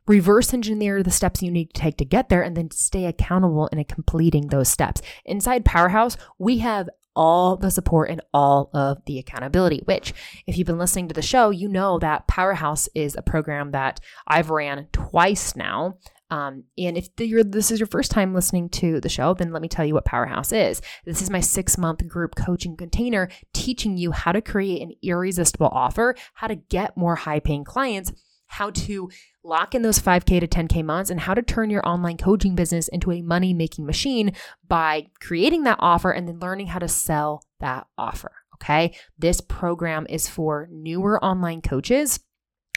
reverse 0.08 0.54
engineer 0.54 1.02
the 1.02 1.10
steps 1.10 1.42
you 1.42 1.52
need 1.52 1.74
to 1.74 1.82
take 1.82 1.96
to 1.98 2.06
get 2.06 2.28
there, 2.28 2.42
and 2.42 2.58
then 2.58 2.70
stay 2.72 3.06
accountable 3.06 3.68
in 3.68 3.82
completing 3.86 4.48
those 4.48 4.68
steps. 4.68 5.02
Inside 5.24 5.64
Powerhouse, 5.64 6.18
we 6.38 6.58
have 6.58 6.90
all 7.16 7.56
the 7.56 7.72
support 7.72 8.10
and 8.10 8.22
all 8.34 8.70
of 8.74 9.04
the 9.06 9.18
accountability, 9.18 9.82
which, 9.86 10.14
if 10.46 10.58
you've 10.58 10.68
been 10.68 10.78
listening 10.78 11.08
to 11.08 11.16
the 11.16 11.22
show, 11.22 11.50
you 11.50 11.68
know 11.68 11.98
that 12.00 12.28
Powerhouse 12.28 12.90
is 12.94 13.16
a 13.16 13.24
program 13.24 13.72
that 13.72 14.02
I've 14.28 14.50
ran 14.50 14.88
twice 14.92 15.56
now. 15.56 15.98
Um, 16.30 16.66
and 16.78 16.98
if 16.98 17.16
this 17.16 17.72
is 17.72 17.80
your 17.80 17.88
first 17.88 18.12
time 18.12 18.34
listening 18.34 18.70
to 18.70 19.00
the 19.00 19.10
show, 19.10 19.34
then 19.34 19.52
let 19.54 19.62
me 19.62 19.68
tell 19.68 19.86
you 19.86 19.94
what 19.94 20.06
Powerhouse 20.06 20.52
is. 20.52 20.82
This 21.06 21.22
is 21.22 21.30
my 21.30 21.40
six 21.40 21.78
month 21.78 22.06
group 22.08 22.36
coaching 22.36 22.76
container 22.76 23.30
teaching 23.54 23.98
you 23.98 24.12
how 24.12 24.32
to 24.32 24.42
create 24.42 24.82
an 24.82 24.94
irresistible 25.02 25.70
offer, 25.72 26.16
how 26.34 26.48
to 26.48 26.56
get 26.56 26.98
more 26.98 27.16
high 27.16 27.40
paying 27.40 27.64
clients, 27.64 28.12
how 28.48 28.72
to 28.72 29.10
lock 29.44 29.76
in 29.76 29.82
those 29.82 30.00
5K 30.00 30.40
to 30.40 30.48
10K 30.48 30.84
months, 30.84 31.10
and 31.10 31.20
how 31.22 31.34
to 31.34 31.42
turn 31.42 31.70
your 31.70 31.88
online 31.88 32.18
coaching 32.18 32.56
business 32.56 32.88
into 32.88 33.12
a 33.12 33.22
money 33.22 33.54
making 33.54 33.86
machine 33.86 34.34
by 34.68 35.08
creating 35.20 35.64
that 35.64 35.78
offer 35.80 36.12
and 36.12 36.28
then 36.28 36.40
learning 36.40 36.68
how 36.68 36.80
to 36.80 36.88
sell 36.88 37.44
that 37.60 37.88
offer. 37.98 38.32
Okay. 38.56 38.96
This 39.18 39.40
program 39.40 40.08
is 40.10 40.28
for 40.28 40.68
newer 40.72 41.24
online 41.24 41.62
coaches 41.62 42.20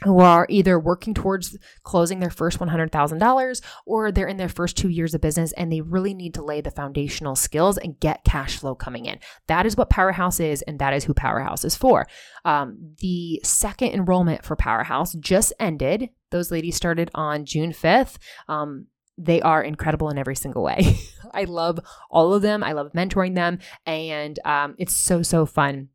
who 0.03 0.21
are 0.21 0.47
either 0.49 0.79
working 0.79 1.15
towards 1.15 1.57
closing 1.83 2.21
their 2.21 2.31
first 2.31 2.59
$100,000 2.59 3.61
or 3.87 4.13
they're 4.13 4.27
in 4.27 4.37
their 4.37 4.49
first 4.49 4.77
two 4.77 4.89
years 4.89 5.15
of 5.15 5.21
business 5.21 5.53
and 5.53 5.71
they 5.71 5.81
really 5.81 6.15
need 6.15 6.35
to 6.35 6.43
lay 6.43 6.61
the 6.61 6.71
foundational 6.71 7.37
skills 7.37 7.77
and 7.79 8.01
get 8.01 8.25
cash 8.25 8.59
flow 8.59 8.75
coming 8.75 9.07
in. 9.07 9.19
That 9.47 9.67
is 9.67 9.77
what 9.77 9.91
Powerhouse 9.91 10.41
is, 10.41 10.63
and 10.63 10.79
that 10.79 10.95
is 10.95 11.05
who 11.05 11.15
Powerhouse 11.15 11.65
is 11.65 11.77
for. 11.77 12.07
Um, 12.45 12.95
the 13.01 13.41
second 13.45 13.91
enrollment 13.93 14.45
for 14.45 14.57
Powerhouse 14.57 15.15
just 15.15 15.53
ended. 15.61 16.11
Those 16.31 16.51
ladies 16.51 16.77
started 16.77 17.11
on 17.15 17.45
June 17.45 17.73
5th. 17.73 18.19
Um, 18.49 18.87
they 19.19 19.43
are 19.43 19.63
incredible 19.63 20.09
in 20.09 20.17
every 20.17 20.37
single 20.37 20.63
way. 20.63 20.99
I 21.35 21.45
love 21.45 21.79
all 22.11 22.33
of 22.33 22.43
them. 22.43 22.65
I 22.65 22.73
love 22.73 22.93
mentoring 22.93 23.35
them, 23.35 23.59
and 23.85 24.39
um, 24.45 24.75
it's 24.79 24.95
so, 24.95 25.23
so 25.23 25.45
fun 25.45 25.89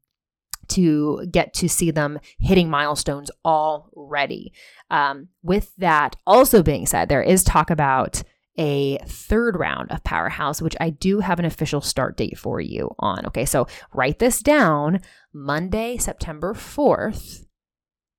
to 0.69 1.25
get 1.31 1.53
to 1.55 1.69
see 1.69 1.91
them 1.91 2.19
hitting 2.39 2.69
milestones 2.69 3.31
already. 3.43 4.53
Um, 4.89 5.29
with 5.43 5.75
that 5.77 6.15
also 6.25 6.63
being 6.63 6.85
said, 6.85 7.09
there 7.09 7.23
is 7.23 7.43
talk 7.43 7.69
about 7.69 8.23
a 8.57 8.97
third 9.05 9.57
round 9.57 9.91
of 9.91 10.03
Powerhouse, 10.03 10.61
which 10.61 10.75
I 10.79 10.89
do 10.89 11.19
have 11.19 11.39
an 11.39 11.45
official 11.45 11.81
start 11.81 12.17
date 12.17 12.37
for 12.37 12.59
you 12.61 12.91
on. 12.99 13.25
Okay, 13.27 13.45
so 13.45 13.67
write 13.93 14.19
this 14.19 14.41
down 14.41 15.01
Monday, 15.33 15.97
September 15.97 16.53
4th. 16.53 17.45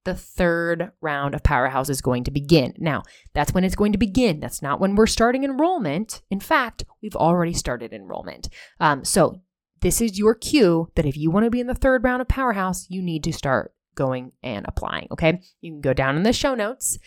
The 0.05 0.15
third 0.15 0.93
round 1.01 1.35
of 1.35 1.43
Powerhouse 1.43 1.89
is 1.89 2.01
going 2.01 2.25
to 2.25 2.31
begin. 2.31 2.75
Now, 2.79 3.03
that's 3.35 3.53
when 3.53 3.65
it's 3.65 3.75
going 3.75 3.91
to 3.93 3.99
begin. 3.99 4.39
That's 4.39 4.63
not 4.63 4.79
when 4.79 4.95
we're 4.95 5.07
starting 5.07 5.43
enrollment. 5.43 6.23
In 6.31 6.39
fact, 6.39 6.85
we've 7.03 7.17
already 7.17 7.53
started 7.53 7.93
enrollment. 7.93 8.49
Um, 8.79 9.05
so 9.05 9.41
this 9.81 10.01
is 10.01 10.19
your 10.19 10.35
cue 10.35 10.91
that 10.95 11.07
if 11.07 11.17
you 11.17 11.31
want 11.31 11.45
to 11.45 11.51
be 11.51 11.61
in 11.61 11.67
the 11.67 11.75
third 11.75 12.05
round 12.05 12.23
of 12.23 12.29
Powerhouse, 12.29 12.87
you 12.89 13.03
need 13.03 13.25
to 13.25 13.33
start 13.33 13.75
going 13.95 14.33
and 14.43 14.65
applying. 14.69 15.09
Okay. 15.11 15.41
You 15.61 15.73
can 15.73 15.81
go 15.81 15.93
down 15.93 16.17
in 16.17 16.23
the 16.23 16.33
show 16.33 16.55
notes, 16.55 16.99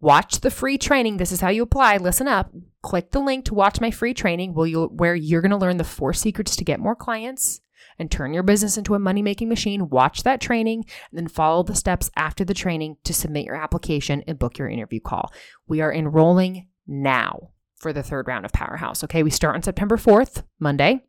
watch 0.00 0.40
the 0.40 0.50
free 0.50 0.78
training. 0.78 1.18
This 1.18 1.32
is 1.32 1.40
how 1.40 1.50
you 1.50 1.62
apply. 1.62 1.98
Listen 1.98 2.28
up. 2.28 2.52
Click 2.82 3.10
the 3.10 3.18
link 3.18 3.44
to 3.46 3.54
watch 3.54 3.80
my 3.80 3.90
free 3.90 4.14
training 4.14 4.54
where, 4.54 4.66
you, 4.66 4.84
where 4.86 5.14
you're 5.14 5.42
going 5.42 5.50
to 5.50 5.56
learn 5.56 5.76
the 5.76 5.84
four 5.84 6.12
secrets 6.12 6.56
to 6.56 6.64
get 6.64 6.80
more 6.80 6.96
clients 6.96 7.60
and 7.98 8.10
turn 8.10 8.32
your 8.32 8.44
business 8.44 8.78
into 8.78 8.94
a 8.94 8.98
money 8.98 9.22
making 9.22 9.48
machine. 9.48 9.88
Watch 9.88 10.22
that 10.22 10.40
training 10.40 10.84
and 11.10 11.18
then 11.18 11.28
follow 11.28 11.62
the 11.62 11.74
steps 11.74 12.10
after 12.16 12.44
the 12.44 12.54
training 12.54 12.96
to 13.04 13.12
submit 13.12 13.44
your 13.44 13.56
application 13.56 14.22
and 14.26 14.38
book 14.38 14.58
your 14.58 14.68
interview 14.68 15.00
call. 15.00 15.32
We 15.66 15.80
are 15.80 15.92
enrolling 15.92 16.68
now 16.86 17.50
for 17.76 17.92
the 17.92 18.02
third 18.02 18.28
round 18.28 18.44
of 18.44 18.52
Powerhouse. 18.52 19.04
Okay. 19.04 19.22
We 19.22 19.30
start 19.30 19.56
on 19.56 19.62
September 19.62 19.96
4th, 19.96 20.44
Monday. 20.58 21.02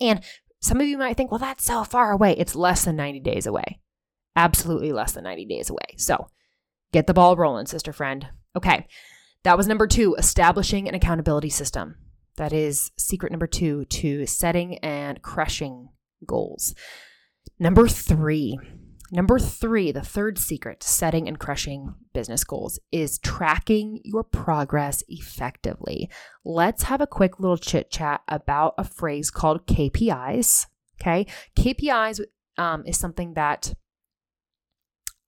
And 0.00 0.22
some 0.60 0.80
of 0.80 0.86
you 0.86 0.98
might 0.98 1.16
think, 1.16 1.30
well, 1.30 1.38
that's 1.38 1.64
so 1.64 1.84
far 1.84 2.12
away. 2.12 2.34
It's 2.36 2.54
less 2.54 2.84
than 2.84 2.96
90 2.96 3.20
days 3.20 3.46
away. 3.46 3.80
Absolutely 4.36 4.92
less 4.92 5.12
than 5.12 5.24
90 5.24 5.46
days 5.46 5.70
away. 5.70 5.96
So 5.96 6.28
get 6.92 7.06
the 7.06 7.14
ball 7.14 7.36
rolling, 7.36 7.66
sister 7.66 7.92
friend. 7.92 8.28
Okay. 8.56 8.86
That 9.42 9.56
was 9.56 9.66
number 9.66 9.86
two, 9.86 10.14
establishing 10.16 10.88
an 10.88 10.94
accountability 10.94 11.48
system. 11.48 11.96
That 12.36 12.52
is 12.52 12.90
secret 12.98 13.32
number 13.32 13.46
two 13.46 13.86
to 13.86 14.26
setting 14.26 14.78
and 14.78 15.22
crushing 15.22 15.88
goals. 16.26 16.74
Number 17.58 17.88
three, 17.88 18.58
Number 19.12 19.40
three, 19.40 19.90
the 19.90 20.02
third 20.02 20.38
secret 20.38 20.80
to 20.80 20.88
setting 20.88 21.26
and 21.26 21.38
crushing 21.38 21.94
business 22.14 22.44
goals 22.44 22.78
is 22.92 23.18
tracking 23.18 24.00
your 24.04 24.22
progress 24.22 25.02
effectively. 25.08 26.08
Let's 26.44 26.84
have 26.84 27.00
a 27.00 27.08
quick 27.08 27.40
little 27.40 27.56
chit 27.56 27.90
chat 27.90 28.20
about 28.28 28.74
a 28.78 28.84
phrase 28.84 29.30
called 29.30 29.66
KPIs. 29.66 30.66
Okay. 31.00 31.26
KPIs 31.56 32.20
um, 32.56 32.84
is 32.86 32.98
something 32.98 33.34
that 33.34 33.74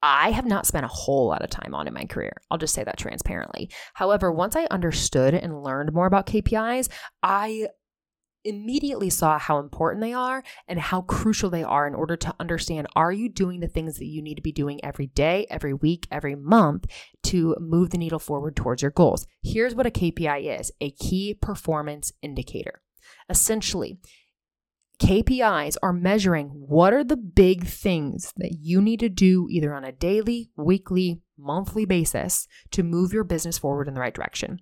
I 0.00 0.30
have 0.30 0.46
not 0.46 0.66
spent 0.66 0.84
a 0.84 0.88
whole 0.88 1.28
lot 1.28 1.42
of 1.42 1.50
time 1.50 1.74
on 1.74 1.86
in 1.88 1.94
my 1.94 2.04
career. 2.04 2.32
I'll 2.50 2.58
just 2.58 2.74
say 2.74 2.84
that 2.84 2.98
transparently. 2.98 3.70
However, 3.94 4.32
once 4.32 4.54
I 4.54 4.66
understood 4.70 5.34
and 5.34 5.62
learned 5.62 5.92
more 5.92 6.06
about 6.06 6.26
KPIs, 6.26 6.88
I 7.22 7.68
immediately 8.44 9.10
saw 9.10 9.38
how 9.38 9.58
important 9.58 10.02
they 10.02 10.12
are 10.12 10.42
and 10.68 10.78
how 10.78 11.02
crucial 11.02 11.50
they 11.50 11.62
are 11.62 11.86
in 11.86 11.94
order 11.94 12.16
to 12.16 12.34
understand 12.40 12.86
are 12.96 13.12
you 13.12 13.28
doing 13.28 13.60
the 13.60 13.68
things 13.68 13.98
that 13.98 14.06
you 14.06 14.22
need 14.22 14.36
to 14.36 14.42
be 14.42 14.52
doing 14.52 14.84
every 14.84 15.06
day, 15.08 15.46
every 15.50 15.72
week, 15.72 16.06
every 16.10 16.34
month 16.34 16.86
to 17.24 17.56
move 17.60 17.90
the 17.90 17.98
needle 17.98 18.18
forward 18.18 18.56
towards 18.56 18.82
your 18.82 18.90
goals. 18.90 19.26
Here's 19.42 19.74
what 19.74 19.86
a 19.86 19.90
KPI 19.90 20.60
is 20.60 20.72
a 20.80 20.90
key 20.90 21.34
performance 21.34 22.12
indicator. 22.22 22.82
Essentially, 23.28 23.98
KPIs 25.02 25.76
are 25.82 25.92
measuring 25.92 26.48
what 26.48 26.92
are 26.92 27.02
the 27.02 27.16
big 27.16 27.66
things 27.66 28.32
that 28.36 28.58
you 28.60 28.80
need 28.80 29.00
to 29.00 29.08
do 29.08 29.48
either 29.50 29.74
on 29.74 29.84
a 29.84 29.90
daily, 29.90 30.50
weekly, 30.56 31.22
monthly 31.36 31.84
basis 31.84 32.46
to 32.70 32.84
move 32.84 33.12
your 33.12 33.24
business 33.24 33.58
forward 33.58 33.88
in 33.88 33.94
the 33.94 34.00
right 34.00 34.14
direction. 34.14 34.60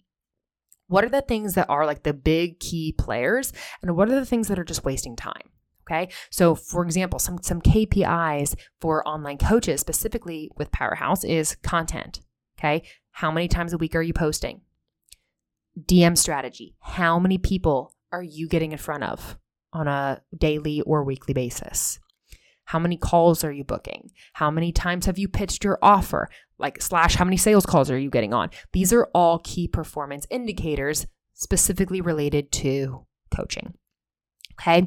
What 0.91 1.05
are 1.05 1.09
the 1.09 1.23
things 1.23 1.55
that 1.55 1.71
are 1.71 1.87
like 1.87 2.03
the 2.03 2.13
big 2.13 2.61
key 2.61 2.93
players 2.93 3.53
and 3.81 3.97
what 3.97 4.09
are 4.09 4.15
the 4.15 4.27
things 4.27 4.49
that 4.49 4.59
are 4.59 4.65
just 4.65 4.85
wasting 4.85 5.17
time? 5.17 5.51
Okay. 5.91 6.13
So 6.31 6.55
for 6.55 6.85
example, 6.85 7.19
some 7.19 7.39
some 7.43 7.61
KPIs 7.63 8.55
for 8.81 9.07
online 9.09 9.39
coaches, 9.39 9.81
specifically 9.81 10.51
with 10.57 10.71
Powerhouse, 10.73 11.25
is 11.25 11.57
content. 11.63 12.21
Okay. 12.59 12.83
How 13.13 13.31
many 13.31 13.49
times 13.49 13.73
a 13.73 13.79
week 13.79 13.95
are 13.95 14.03
you 14.03 14.13
posting? 14.13 14.61
DM 15.79 16.19
strategy. 16.19 16.77
How 16.81 17.19
many 17.19 17.39
people 17.39 17.95
are 18.13 18.23
you 18.23 18.49
getting 18.49 18.73
in 18.73 18.79
front 18.79 19.05
of? 19.05 19.39
on 19.73 19.89
a 19.89 20.21
daily 20.37 20.81
or 20.83 21.05
weekly 21.05 21.35
basis? 21.35 21.99
How 22.67 22.79
many 22.79 22.97
calls 22.97 23.43
are 23.43 23.53
you 23.53 23.65
booking? 23.65 24.11
How 24.35 24.51
many 24.51 24.73
times 24.73 25.07
have 25.07 25.19
you 25.19 25.29
pitched 25.29 25.65
your 25.65 25.79
offer? 25.83 26.29
Like, 26.61 26.81
slash, 26.83 27.17
how 27.17 27.25
many 27.25 27.37
sales 27.37 27.67
calls 27.67 27.91
are 27.91 27.99
you 27.99 28.11
getting 28.11 28.35
on? 28.35 28.51
These 28.73 28.93
are 28.93 29.09
all 29.15 29.41
key 29.41 29.67
performance 29.67 30.27
indicators 30.31 31.07
specifically 31.35 32.01
related 32.01 32.53
to 32.53 33.07
coaching. 33.35 33.75
Okay. 34.61 34.87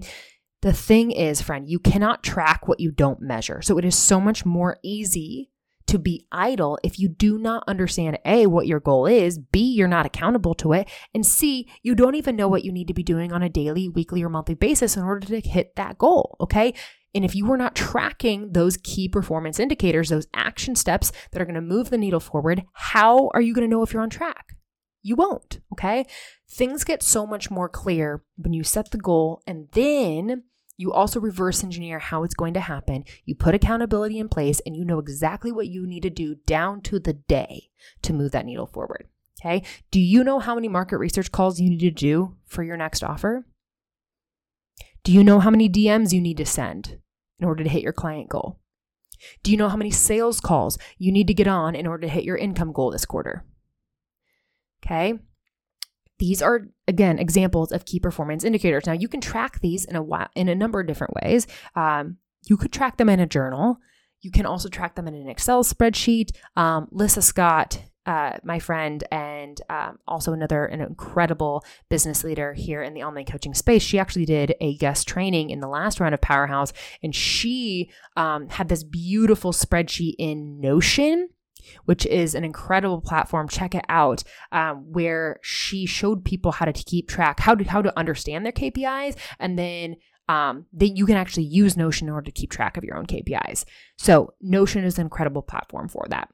The 0.62 0.72
thing 0.72 1.12
is, 1.12 1.42
friend, 1.42 1.68
you 1.68 1.80
cannot 1.80 2.24
track 2.24 2.68
what 2.68 2.80
you 2.80 2.92
don't 2.92 3.22
measure. 3.22 3.62
So 3.62 3.78
it 3.78 3.84
is 3.84 3.98
so 3.98 4.22
much 4.22 4.46
more 4.46 4.78
easy 4.84 5.50
to 5.88 6.00
be 6.00 6.26
idle 6.32 6.80
if 6.84 6.98
you 6.98 7.10
do 7.10 7.38
not 7.38 7.64
understand 7.68 8.18
A, 8.26 8.48
what 8.48 8.68
your 8.68 8.80
goal 8.80 9.06
is, 9.06 9.38
B, 9.38 9.60
you're 9.60 9.88
not 9.88 10.06
accountable 10.06 10.54
to 10.56 10.72
it, 10.72 10.90
and 11.14 11.26
C, 11.26 11.70
you 11.82 11.94
don't 11.96 12.16
even 12.16 12.38
know 12.38 12.48
what 12.48 12.64
you 12.64 12.72
need 12.72 12.88
to 12.88 12.94
be 12.94 13.04
doing 13.04 13.34
on 13.34 13.44
a 13.44 13.50
daily, 13.50 13.90
weekly, 13.90 14.24
or 14.24 14.30
monthly 14.30 14.56
basis 14.56 14.96
in 14.96 15.04
order 15.04 15.28
to 15.28 15.42
hit 15.42 15.76
that 15.76 15.98
goal. 15.98 16.38
Okay. 16.40 16.74
And 17.16 17.24
if 17.24 17.36
you 17.36 17.52
are 17.52 17.58
not 17.58 17.76
tracking 17.76 18.54
those 18.54 18.78
key 18.78 19.08
performance 19.08 19.60
indicators, 19.60 20.10
those 20.10 20.28
action 20.34 20.76
steps 20.76 21.12
that 21.32 21.42
are 21.42 21.46
going 21.46 21.56
to 21.56 21.62
move 21.62 21.90
the 21.90 21.98
needle 21.98 22.20
forward, 22.20 22.64
how 22.74 23.30
are 23.34 23.42
you 23.42 23.54
going 23.54 23.68
to 23.68 23.72
know 23.72 23.84
if 23.84 23.94
you're 23.94 24.02
on 24.02 24.10
track? 24.10 24.56
You 25.04 25.16
won't. 25.16 25.60
Okay. 25.74 26.06
Things 26.50 26.84
get 26.84 27.04
so 27.04 27.28
much 27.28 27.52
more 27.52 27.70
clear 27.70 28.24
when 28.38 28.54
you 28.54 28.64
set 28.64 28.92
the 28.92 28.98
goal 28.98 29.44
and 29.46 29.68
then 29.74 30.44
you 30.78 30.92
also 30.92 31.20
reverse 31.20 31.64
engineer 31.64 32.00
how 32.00 32.24
it's 32.24 32.34
going 32.34 32.56
to 32.56 32.60
happen. 32.60 33.04
You 33.26 33.36
put 33.36 33.54
accountability 33.54 34.18
in 34.18 34.28
place 34.28 34.60
and 34.66 34.76
you 34.76 34.84
know 34.84 34.98
exactly 34.98 35.52
what 35.52 35.68
you 35.68 35.86
need 35.86 36.04
to 36.04 36.10
do 36.10 36.36
down 36.48 36.82
to 36.82 37.00
the 37.00 37.14
day 37.14 37.70
to 38.02 38.14
move 38.14 38.32
that 38.32 38.46
needle 38.46 38.66
forward. 38.66 39.08
Okay. 39.40 39.64
Do 39.92 40.00
you 40.00 40.24
know 40.24 40.40
how 40.40 40.56
many 40.56 40.68
market 40.68 40.98
research 40.98 41.32
calls 41.32 41.60
you 41.60 41.70
need 41.70 41.82
to 41.82 41.92
do 41.92 42.38
for 42.48 42.64
your 42.64 42.78
next 42.78 43.04
offer? 43.04 43.46
Do 45.04 45.12
you 45.12 45.24
know 45.24 45.40
how 45.40 45.50
many 45.50 45.70
DMs 45.70 46.14
you 46.14 46.22
need 46.22 46.38
to 46.38 46.46
send 46.46 47.00
in 47.44 47.50
order 47.50 47.64
to 47.64 47.70
hit 47.70 47.84
your 47.84 47.94
client 47.94 48.30
goal? 48.30 48.60
Do 49.44 49.52
you 49.52 49.58
know 49.58 49.70
how 49.70 49.76
many 49.76 49.92
sales 49.92 50.40
calls 50.40 50.78
you 50.98 51.12
need 51.12 51.28
to 51.28 51.34
get 51.34 51.48
on 51.48 51.76
in 51.76 51.86
order 51.86 52.08
to 52.08 52.14
hit 52.14 52.24
your 52.24 52.38
income 52.38 52.72
goal 52.72 52.92
this 52.92 53.06
quarter? 53.06 53.46
Okay. 54.84 55.14
These 56.20 56.42
are 56.42 56.62
again 56.88 57.20
examples 57.20 57.72
of 57.72 57.86
key 57.86 58.00
performance 58.00 58.44
indicators. 58.44 58.86
Now 58.86 58.94
you 58.94 59.08
can 59.08 59.22
track 59.22 59.60
these 59.60 59.84
in 59.86 59.96
a 59.96 60.04
while 60.04 60.30
in 60.36 60.48
a 60.48 60.56
number 60.56 60.80
of 60.80 60.88
different 60.88 61.14
ways. 61.22 61.48
Um, 61.76 62.18
you 62.46 62.56
could 62.58 62.72
track 62.72 62.98
them 62.98 63.10
in 63.10 63.20
a 63.20 63.26
journal. 63.26 63.78
You 64.22 64.32
can 64.32 64.46
also 64.46 64.70
track 64.70 64.96
them 64.96 65.08
in 65.08 65.16
an 65.16 65.28
Excel 65.28 65.64
spreadsheet. 65.64 66.30
Um, 66.56 66.88
Lissa 66.92 67.22
Scott, 67.22 67.82
uh, 68.06 68.38
my 68.44 68.60
friend, 68.60 69.04
and 69.12 69.62
um, 69.70 70.00
also 70.08 70.34
another 70.34 70.66
an 70.66 70.82
incredible 70.82 71.64
business 71.90 72.24
leader 72.24 72.54
here 72.54 72.82
in 72.82 72.94
the 72.94 73.04
online 73.04 73.26
coaching 73.26 73.54
space. 73.54 73.82
She 73.82 74.00
actually 74.00 74.26
did 74.26 74.56
a 74.60 74.76
guest 74.78 75.08
training 75.08 75.50
in 75.50 75.60
the 75.60 75.68
last 75.68 76.00
round 76.00 76.14
of 76.14 76.22
Powerhouse, 76.22 76.74
and 77.02 77.16
she 77.16 77.92
um, 78.18 78.50
had 78.50 78.70
this 78.70 78.84
beautiful 78.84 79.52
spreadsheet 79.52 80.16
in 80.18 80.60
Notion 80.60 81.30
which 81.86 82.06
is 82.08 82.36
an 82.36 82.44
incredible 82.44 83.00
platform. 83.02 83.48
Check 83.48 83.74
it 83.74 83.86
out, 83.88 84.24
um, 84.52 84.92
where 84.92 85.40
she 85.42 85.86
showed 85.86 86.26
people 86.26 86.52
how 86.52 86.66
to 86.66 86.74
keep 86.74 87.08
track, 87.08 87.40
how 87.40 87.56
to 87.56 87.64
how 87.64 87.82
to 87.82 87.98
understand 87.98 88.46
their 88.46 88.52
KPIs, 88.52 89.16
and 89.40 89.58
then 89.58 89.96
um, 90.30 90.66
that 90.74 90.90
you 90.90 91.06
can 91.06 91.18
actually 91.18 91.44
use 91.44 91.76
Notion 91.78 92.08
in 92.08 92.14
order 92.14 92.26
to 92.26 92.32
keep 92.32 92.52
track 92.52 92.78
of 92.78 92.84
your 92.84 92.98
own 92.98 93.06
KPIs. 93.06 93.66
So 93.98 94.34
Notion 94.42 94.84
is 94.84 94.98
an 94.98 95.06
incredible 95.06 95.42
platform 95.42 95.88
for 95.90 96.06
that. 96.10 96.30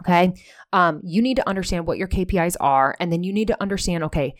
Okay, 0.00 0.34
um, 0.72 1.00
you 1.02 1.22
need 1.22 1.36
to 1.36 1.48
understand 1.48 1.86
what 1.86 1.98
your 1.98 2.08
KPIs 2.08 2.56
are, 2.60 2.96
and 3.00 3.12
then 3.12 3.24
you 3.24 3.32
need 3.32 3.48
to 3.48 3.60
understand, 3.62 4.04
okay. 4.04 4.34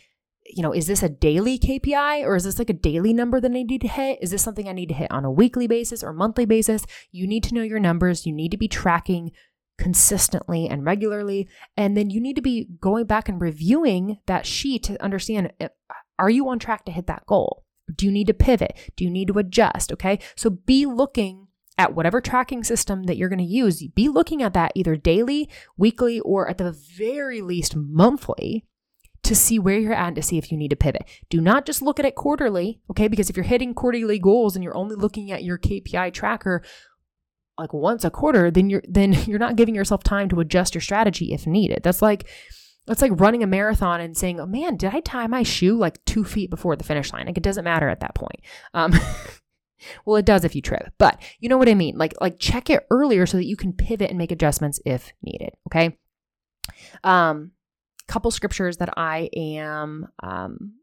You 0.49 0.63
know, 0.63 0.73
is 0.73 0.87
this 0.87 1.03
a 1.03 1.09
daily 1.09 1.59
KPI 1.59 2.23
or 2.23 2.37
is 2.37 2.45
this 2.45 2.61
like 2.61 2.71
a 2.71 2.73
daily 2.73 3.13
number 3.13 3.41
that 3.41 3.51
I 3.51 3.65
need 3.65 3.81
to 3.81 3.89
hit? 3.89 4.21
Is 4.23 4.31
this 4.31 4.45
something 4.45 4.69
I 4.69 4.73
need 4.73 4.91
to 4.91 4.95
hit 4.95 5.11
on 5.11 5.25
a 5.25 5.31
weekly 5.31 5.67
basis 5.67 6.05
or 6.05 6.13
monthly 6.13 6.45
basis? 6.47 6.87
You 7.11 7.27
need 7.27 7.43
to 7.45 7.55
know 7.55 7.63
your 7.63 7.81
numbers. 7.81 8.27
You 8.27 8.33
need 8.33 8.53
to 8.53 8.57
be 8.57 8.69
tracking 8.69 9.33
consistently 9.79 10.69
and 10.69 10.85
regularly. 10.85 11.49
And 11.77 11.97
then 11.97 12.11
you 12.11 12.21
need 12.21 12.37
to 12.37 12.43
be 12.43 12.69
going 12.81 13.07
back 13.07 13.29
and 13.29 13.41
reviewing 13.41 14.19
that 14.27 14.47
sheet 14.47 14.85
to 14.85 15.03
understand 15.03 15.53
uh, 15.61 15.69
are 16.19 16.31
you 16.31 16.49
on 16.49 16.59
track 16.59 16.85
to 16.87 16.93
hit 16.93 17.07
that 17.07 17.27
goal? 17.27 17.65
Do 17.95 18.07
you 18.07 18.13
need 18.13 18.27
to 18.29 18.35
pivot? 18.35 18.77
Do 18.97 19.05
you 19.05 19.11
need 19.11 19.29
to 19.29 19.39
adjust? 19.39 19.93
Okay. 19.93 20.19
So 20.35 20.51
be 20.51 20.87
looking 20.87 21.46
at 21.79 21.95
whatever 21.95 22.21
tracking 22.21 22.65
system 22.65 23.05
that 23.05 23.17
you're 23.17 23.29
going 23.29 23.39
to 23.39 23.45
use. 23.45 23.87
Be 23.89 24.09
looking 24.09 24.43
at 24.43 24.55
that 24.55 24.73
either 24.75 24.97
daily, 24.97 25.49
weekly, 25.77 26.21
or 26.21 26.49
at 26.49 26.59
the 26.59 26.73
very 26.73 27.41
least 27.43 27.77
monthly 27.77 28.65
to 29.23 29.35
see 29.35 29.59
where 29.59 29.79
you're 29.79 29.93
at 29.93 30.07
and 30.09 30.17
to 30.17 30.23
see 30.23 30.39
if 30.39 30.51
you 30.51 30.57
need 30.57 30.71
to 30.71 30.77
pivot. 30.77 31.05
Do 31.29 31.41
not 31.41 31.67
just 31.67 31.83
look 31.83 31.99
at 31.99 32.07
it 32.07 32.15
quarterly, 32.15 32.81
okay? 32.91 33.09
Because 33.09 33.29
if 33.29 33.37
you're 33.37 33.45
hitting 33.45 33.75
quarterly 33.75 34.19
goals 34.19 34.55
and 34.55 34.63
you're 34.63 34.77
only 34.77 34.95
looking 34.95 35.33
at 35.33 35.45
your 35.45 35.59
KPI 35.59 36.13
tracker, 36.13 36.63
like 37.59 37.73
once 37.73 38.05
a 38.05 38.11
quarter, 38.11 38.51
then 38.51 38.71
you're 38.71 38.83
then 38.89 39.13
you're 39.27 39.39
not 39.39 39.57
giving 39.57 39.75
yourself 39.75 40.03
time 40.03 40.29
to 40.31 40.41
adjust 40.41 40.75
your 40.75 40.83
strategy 40.83 41.33
if 41.33 41.47
needed. 41.47 41.83
That's 41.83 42.03
like 42.03 42.29
that's 42.87 43.03
like 43.03 43.21
running 43.21 43.43
a 43.43 43.47
marathon 43.47 44.01
and 44.01 44.17
saying, 44.17 44.39
"Oh 44.39 44.47
man, 44.47 44.77
did 44.77 44.95
I 44.95 45.01
tie 45.01 45.27
my 45.27 45.43
shoe 45.43 45.77
like 45.77 46.05
two 46.05 46.25
feet 46.25 46.51
before 46.51 46.77
the 46.77 46.85
finish 46.85 47.13
line?" 47.13 47.27
Like 47.27 47.37
it 47.37 47.43
doesn't 47.43 47.65
matter 47.65 47.89
at 47.89 48.01
that 48.01 48.15
point. 48.15 48.41
Um, 48.75 48.93
well, 50.05 50.17
it 50.17 50.25
does 50.25 50.45
if 50.45 50.55
you 50.55 50.63
trip, 50.63 50.93
but 50.99 51.21
you 51.39 51.49
know 51.49 51.59
what 51.59 51.69
I 51.69 51.75
mean. 51.75 51.97
Like 51.97 52.15
like 52.21 52.39
check 52.39 52.71
it 52.71 52.87
earlier 52.91 53.27
so 53.27 53.37
that 53.37 53.47
you 53.47 53.57
can 53.57 53.73
pivot 53.73 54.11
and 54.11 54.19
make 54.19 54.33
adjustments 54.33 54.81
if 54.85 55.13
needed. 55.23 55.51
Okay. 55.69 55.99
Um, 57.05 57.53
couple 58.09 58.31
scriptures 58.31 58.77
that 58.79 58.97
I 58.97 59.29
am 59.35 60.09
um 60.23 60.75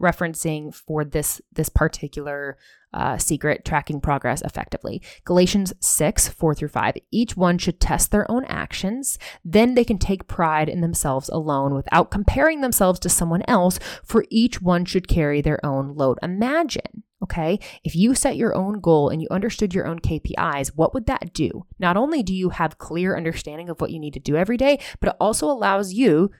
referencing 0.00 0.74
for 0.74 1.04
this 1.04 1.40
this 1.52 1.68
particular 1.68 2.56
uh, 2.94 3.16
secret 3.16 3.64
tracking 3.64 4.00
progress 4.00 4.42
effectively. 4.42 5.00
Galatians 5.24 5.72
6, 5.80 6.28
4 6.28 6.54
through 6.54 6.68
5. 6.68 6.94
Each 7.10 7.36
one 7.36 7.58
should 7.58 7.80
test 7.80 8.10
their 8.10 8.30
own 8.30 8.44
actions. 8.44 9.18
Then 9.44 9.74
they 9.74 9.84
can 9.84 9.98
take 9.98 10.28
pride 10.28 10.68
in 10.68 10.80
themselves 10.80 11.28
alone 11.28 11.74
without 11.74 12.10
comparing 12.10 12.60
themselves 12.60 13.00
to 13.00 13.08
someone 13.08 13.42
else, 13.48 13.78
for 14.04 14.24
each 14.30 14.60
one 14.60 14.84
should 14.84 15.08
carry 15.08 15.40
their 15.40 15.64
own 15.64 15.94
load. 15.94 16.18
Imagine, 16.22 17.04
okay, 17.22 17.58
if 17.82 17.96
you 17.96 18.14
set 18.14 18.36
your 18.36 18.54
own 18.54 18.80
goal 18.80 19.08
and 19.08 19.22
you 19.22 19.28
understood 19.30 19.72
your 19.72 19.86
own 19.86 19.98
KPIs, 19.98 20.72
what 20.74 20.92
would 20.92 21.06
that 21.06 21.32
do? 21.32 21.64
Not 21.78 21.96
only 21.96 22.22
do 22.22 22.34
you 22.34 22.50
have 22.50 22.78
clear 22.78 23.16
understanding 23.16 23.70
of 23.70 23.80
what 23.80 23.90
you 23.90 23.98
need 23.98 24.14
to 24.14 24.20
do 24.20 24.36
every 24.36 24.56
day, 24.56 24.78
but 25.00 25.10
it 25.10 25.16
also 25.18 25.46
allows 25.46 25.94
you 25.94 26.30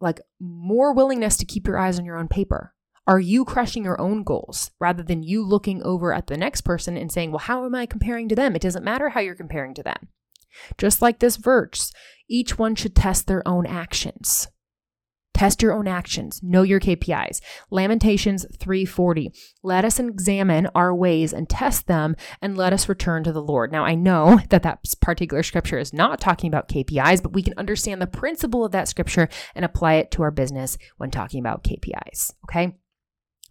like 0.00 0.20
more 0.38 0.94
willingness 0.94 1.36
to 1.36 1.44
keep 1.44 1.66
your 1.66 1.78
eyes 1.78 1.98
on 1.98 2.04
your 2.04 2.16
own 2.16 2.28
paper 2.28 2.74
are 3.10 3.18
you 3.18 3.44
crushing 3.44 3.82
your 3.82 4.00
own 4.00 4.22
goals 4.22 4.70
rather 4.78 5.02
than 5.02 5.24
you 5.24 5.44
looking 5.44 5.82
over 5.82 6.14
at 6.14 6.28
the 6.28 6.36
next 6.36 6.60
person 6.60 6.96
and 6.96 7.10
saying, 7.10 7.32
well, 7.32 7.40
how 7.40 7.66
am 7.66 7.74
I 7.74 7.84
comparing 7.84 8.28
to 8.28 8.36
them? 8.36 8.54
It 8.54 8.62
doesn't 8.62 8.84
matter 8.84 9.08
how 9.08 9.18
you're 9.18 9.34
comparing 9.34 9.74
to 9.74 9.82
them. 9.82 10.06
Just 10.78 11.02
like 11.02 11.18
this 11.18 11.34
verse, 11.34 11.92
each 12.28 12.56
one 12.56 12.76
should 12.76 12.94
test 12.94 13.26
their 13.26 13.46
own 13.48 13.66
actions. 13.66 14.46
Test 15.34 15.60
your 15.60 15.72
own 15.72 15.88
actions. 15.88 16.40
Know 16.40 16.62
your 16.62 16.78
KPIs. 16.78 17.40
Lamentations 17.68 18.46
3:40. 18.58 19.32
Let 19.64 19.84
us 19.84 19.98
examine 19.98 20.68
our 20.76 20.94
ways 20.94 21.32
and 21.32 21.48
test 21.48 21.88
them 21.88 22.14
and 22.40 22.56
let 22.56 22.72
us 22.72 22.88
return 22.88 23.24
to 23.24 23.32
the 23.32 23.42
Lord. 23.42 23.72
Now 23.72 23.84
I 23.84 23.96
know 23.96 24.38
that 24.50 24.62
that 24.62 24.84
particular 25.00 25.42
scripture 25.42 25.78
is 25.78 25.92
not 25.92 26.20
talking 26.20 26.46
about 26.46 26.68
KPIs, 26.68 27.24
but 27.24 27.32
we 27.32 27.42
can 27.42 27.54
understand 27.56 28.00
the 28.00 28.06
principle 28.06 28.64
of 28.64 28.70
that 28.70 28.86
scripture 28.86 29.28
and 29.56 29.64
apply 29.64 29.94
it 29.94 30.12
to 30.12 30.22
our 30.22 30.30
business 30.30 30.78
when 30.98 31.10
talking 31.10 31.40
about 31.40 31.64
KPIs, 31.64 32.34
okay? 32.44 32.76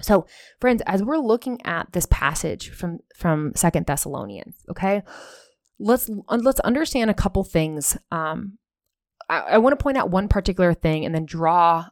So, 0.02 0.26
friends, 0.60 0.82
as 0.86 1.04
we're 1.04 1.18
looking 1.18 1.60
at 1.66 1.92
this 1.92 2.08
passage 2.10 2.70
from 2.70 3.00
from 3.16 3.54
Second 3.56 3.86
Thessalonians, 3.86 4.56
okay, 4.70 5.04
let's 5.80 6.10
let's 6.30 6.60
understand 6.62 7.10
a 7.10 7.16
couple 7.16 7.44
things. 7.44 7.98
Um, 8.12 8.58
I, 9.30 9.40
I 9.40 9.58
want 9.58 9.78
to 9.78 9.84
point 9.84 9.98
out 9.98 10.10
one 10.10 10.28
particular 10.28 10.74
thing 10.74 11.06
and 11.06 11.14
then 11.14 11.26
draw, 11.26 11.86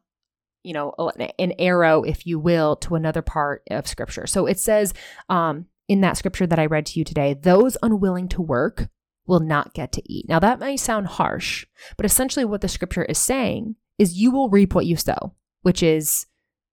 you 0.63 0.73
know, 0.73 0.93
an 1.37 1.53
arrow, 1.59 2.03
if 2.03 2.25
you 2.25 2.39
will, 2.39 2.75
to 2.77 2.95
another 2.95 3.21
part 3.21 3.63
of 3.69 3.87
Scripture. 3.87 4.27
So 4.27 4.45
it 4.45 4.59
says 4.59 4.93
um, 5.29 5.65
in 5.87 6.01
that 6.01 6.17
Scripture 6.17 6.47
that 6.47 6.59
I 6.59 6.65
read 6.65 6.85
to 6.87 6.99
you 6.99 7.05
today, 7.05 7.33
those 7.33 7.77
unwilling 7.83 8.29
to 8.29 8.41
work 8.41 8.89
will 9.25 9.39
not 9.41 9.73
get 9.73 9.91
to 9.91 10.11
eat. 10.11 10.27
Now 10.29 10.39
that 10.39 10.59
may 10.59 10.77
sound 10.77 11.07
harsh, 11.07 11.65
but 11.97 12.05
essentially 12.05 12.45
what 12.45 12.61
the 12.61 12.69
Scripture 12.69 13.03
is 13.03 13.17
saying 13.17 13.75
is 13.97 14.17
you 14.17 14.31
will 14.31 14.49
reap 14.49 14.73
what 14.73 14.85
you 14.85 14.95
sow, 14.95 15.33
which 15.61 15.83
is 15.83 16.25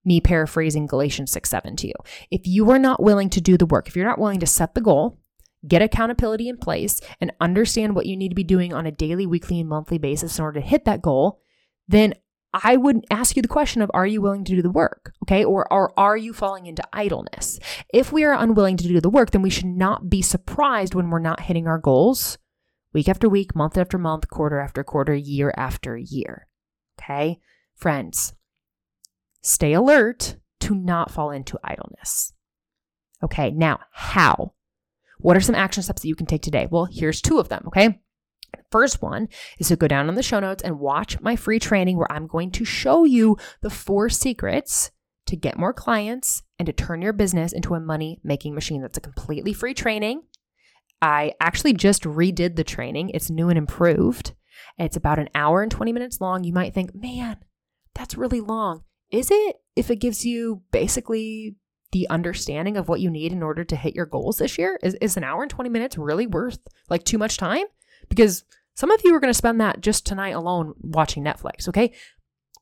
me 0.05 0.21
paraphrasing 0.21 0.87
Galatians 0.87 1.33
6 1.33 1.49
7 1.49 1.77
to 1.77 1.88
you. 1.88 1.95
If 2.31 2.47
you 2.47 2.71
are 2.71 2.79
not 2.79 3.03
willing 3.03 3.31
to 3.31 3.40
do 3.40 3.57
the 3.57 3.67
work, 3.67 3.88
if 3.88 3.97
you're 3.97 4.07
not 4.07 4.19
willing 4.19 4.40
to 4.40 4.47
set 4.47 4.75
the 4.75 4.81
goal, 4.81 5.19
get 5.67 5.83
accountability 5.83 6.49
in 6.49 6.59
place, 6.59 7.01
and 7.21 7.33
understand 7.40 7.95
what 7.95 8.07
you 8.07 8.17
need 8.17 8.29
to 8.29 8.35
be 8.35 8.45
doing 8.45 8.73
on 8.73 8.87
a 8.87 8.93
daily, 8.93 9.27
weekly, 9.27 9.61
and 9.61 9.69
monthly 9.69 9.99
basis 9.99 10.38
in 10.38 10.45
order 10.45 10.61
to 10.61 10.67
hit 10.67 10.85
that 10.85 11.03
goal, 11.03 11.40
then 11.88 12.14
I 12.53 12.77
would 12.77 13.05
ask 13.11 13.35
you 13.35 13.43
the 13.43 13.49
question 13.49 13.83
of 13.83 13.90
are 13.93 14.07
you 14.07 14.23
willing 14.23 14.45
to 14.45 14.55
do 14.55 14.62
the 14.62 14.71
work? 14.71 15.12
Okay. 15.25 15.45
Or, 15.45 15.71
or 15.73 15.99
are 15.99 16.17
you 16.17 16.33
falling 16.33 16.67
into 16.67 16.85
idleness? 16.93 17.59
If 17.93 18.12
we 18.12 18.25
are 18.25 18.35
unwilling 18.35 18.77
to 18.77 18.88
do 18.88 19.01
the 19.01 19.11
work, 19.11 19.33
then 19.33 19.43
we 19.43 19.51
should 19.51 19.67
not 19.67 20.09
be 20.09 20.23
surprised 20.23 20.95
when 20.95 21.11
we're 21.11 21.19
not 21.19 21.40
hitting 21.40 21.67
our 21.67 21.79
goals 21.79 22.38
week 22.93 23.09
after 23.09 23.29
week, 23.29 23.57
month 23.57 23.77
after 23.77 23.99
month, 23.99 24.29
quarter 24.29 24.61
after 24.61 24.85
quarter, 24.85 25.14
year 25.14 25.53
after 25.57 25.97
year. 25.97 26.47
Okay. 27.01 27.40
Friends, 27.75 28.35
stay 29.44 29.74
alert 29.74 30.37
to 30.61 30.74
not 30.74 31.11
fall 31.11 31.30
into 31.30 31.59
idleness. 31.62 32.33
Okay, 33.22 33.50
now 33.50 33.80
how? 33.92 34.54
What 35.18 35.37
are 35.37 35.40
some 35.40 35.54
action 35.54 35.83
steps 35.83 36.02
that 36.02 36.09
you 36.09 36.16
can 36.16 36.26
take 36.26 36.42
today? 36.42 36.66
Well, 36.70 36.87
here's 36.90 37.20
two 37.20 37.38
of 37.38 37.48
them, 37.48 37.64
okay? 37.68 38.00
First 38.70 39.02
one 39.02 39.28
is 39.59 39.68
to 39.68 39.76
go 39.76 39.87
down 39.87 40.09
on 40.09 40.14
the 40.14 40.22
show 40.22 40.40
notes 40.40 40.62
and 40.62 40.80
watch 40.80 41.20
my 41.20 41.37
free 41.37 41.59
training 41.59 41.96
where 41.96 42.11
I'm 42.11 42.26
going 42.26 42.50
to 42.52 42.64
show 42.64 43.04
you 43.04 43.37
the 43.61 43.70
four 43.70 44.09
secrets 44.09 44.90
to 45.26 45.37
get 45.37 45.59
more 45.59 45.72
clients 45.72 46.42
and 46.59 46.66
to 46.66 46.72
turn 46.72 47.02
your 47.02 47.12
business 47.12 47.52
into 47.52 47.74
a 47.74 47.80
money 47.80 48.20
making 48.24 48.54
machine. 48.54 48.83
That's 48.83 48.98
a 48.98 49.02
completely 49.02 49.52
free 49.52 49.74
training. 49.74 50.22
I 51.00 51.35
actually 51.40 51.74
just 51.74 52.02
redid 52.04 52.57
the 52.57 52.64
training, 52.64 53.11
it's 53.11 53.30
new 53.30 53.48
and 53.48 53.59
improved. 53.59 54.35
It's 54.78 54.96
about 54.96 55.18
an 55.18 55.28
hour 55.35 55.62
and 55.62 55.70
20 55.70 55.92
minutes 55.92 56.20
long. 56.20 56.44
You 56.44 56.52
might 56.52 56.74
think, 56.74 56.94
man, 56.94 57.38
that's 57.94 58.16
really 58.16 58.40
long. 58.40 58.85
Is 59.14 59.31
it 59.31 59.61
if 59.77 59.92
it 59.92 60.00
gives 60.00 60.24
you 60.24 60.62
basically 60.72 61.55
the 61.92 62.09
understanding 62.11 62.77
of 62.77 62.88
what 62.88 63.00
you 63.00 63.09
need 63.09 63.31
in 63.31 63.44
order 63.44 63.62
to 63.62 63.77
hit 63.77 63.94
your 63.94 64.07
goals 64.07 64.38
this 64.38 64.59
year? 64.59 64.77
Is, 64.83 64.94
is 65.00 65.16
an 65.16 65.22
hour 65.22 65.42
and 65.42 65.50
20 65.50 65.70
minutes 65.70 65.96
really 65.96 66.27
worth 66.27 66.59
like 66.90 67.05
too 67.05 67.16
much 67.16 67.37
time? 67.37 67.66
Because 68.09 68.44
some 68.74 68.90
of 68.90 69.00
you 69.05 69.14
are 69.14 69.20
going 69.20 69.33
to 69.33 69.38
spend 69.38 69.61
that 69.61 69.81
just 69.81 70.05
tonight 70.05 70.31
alone 70.31 70.74
watching 70.81 71.22
Netflix, 71.22 71.68
okay? 71.68 71.92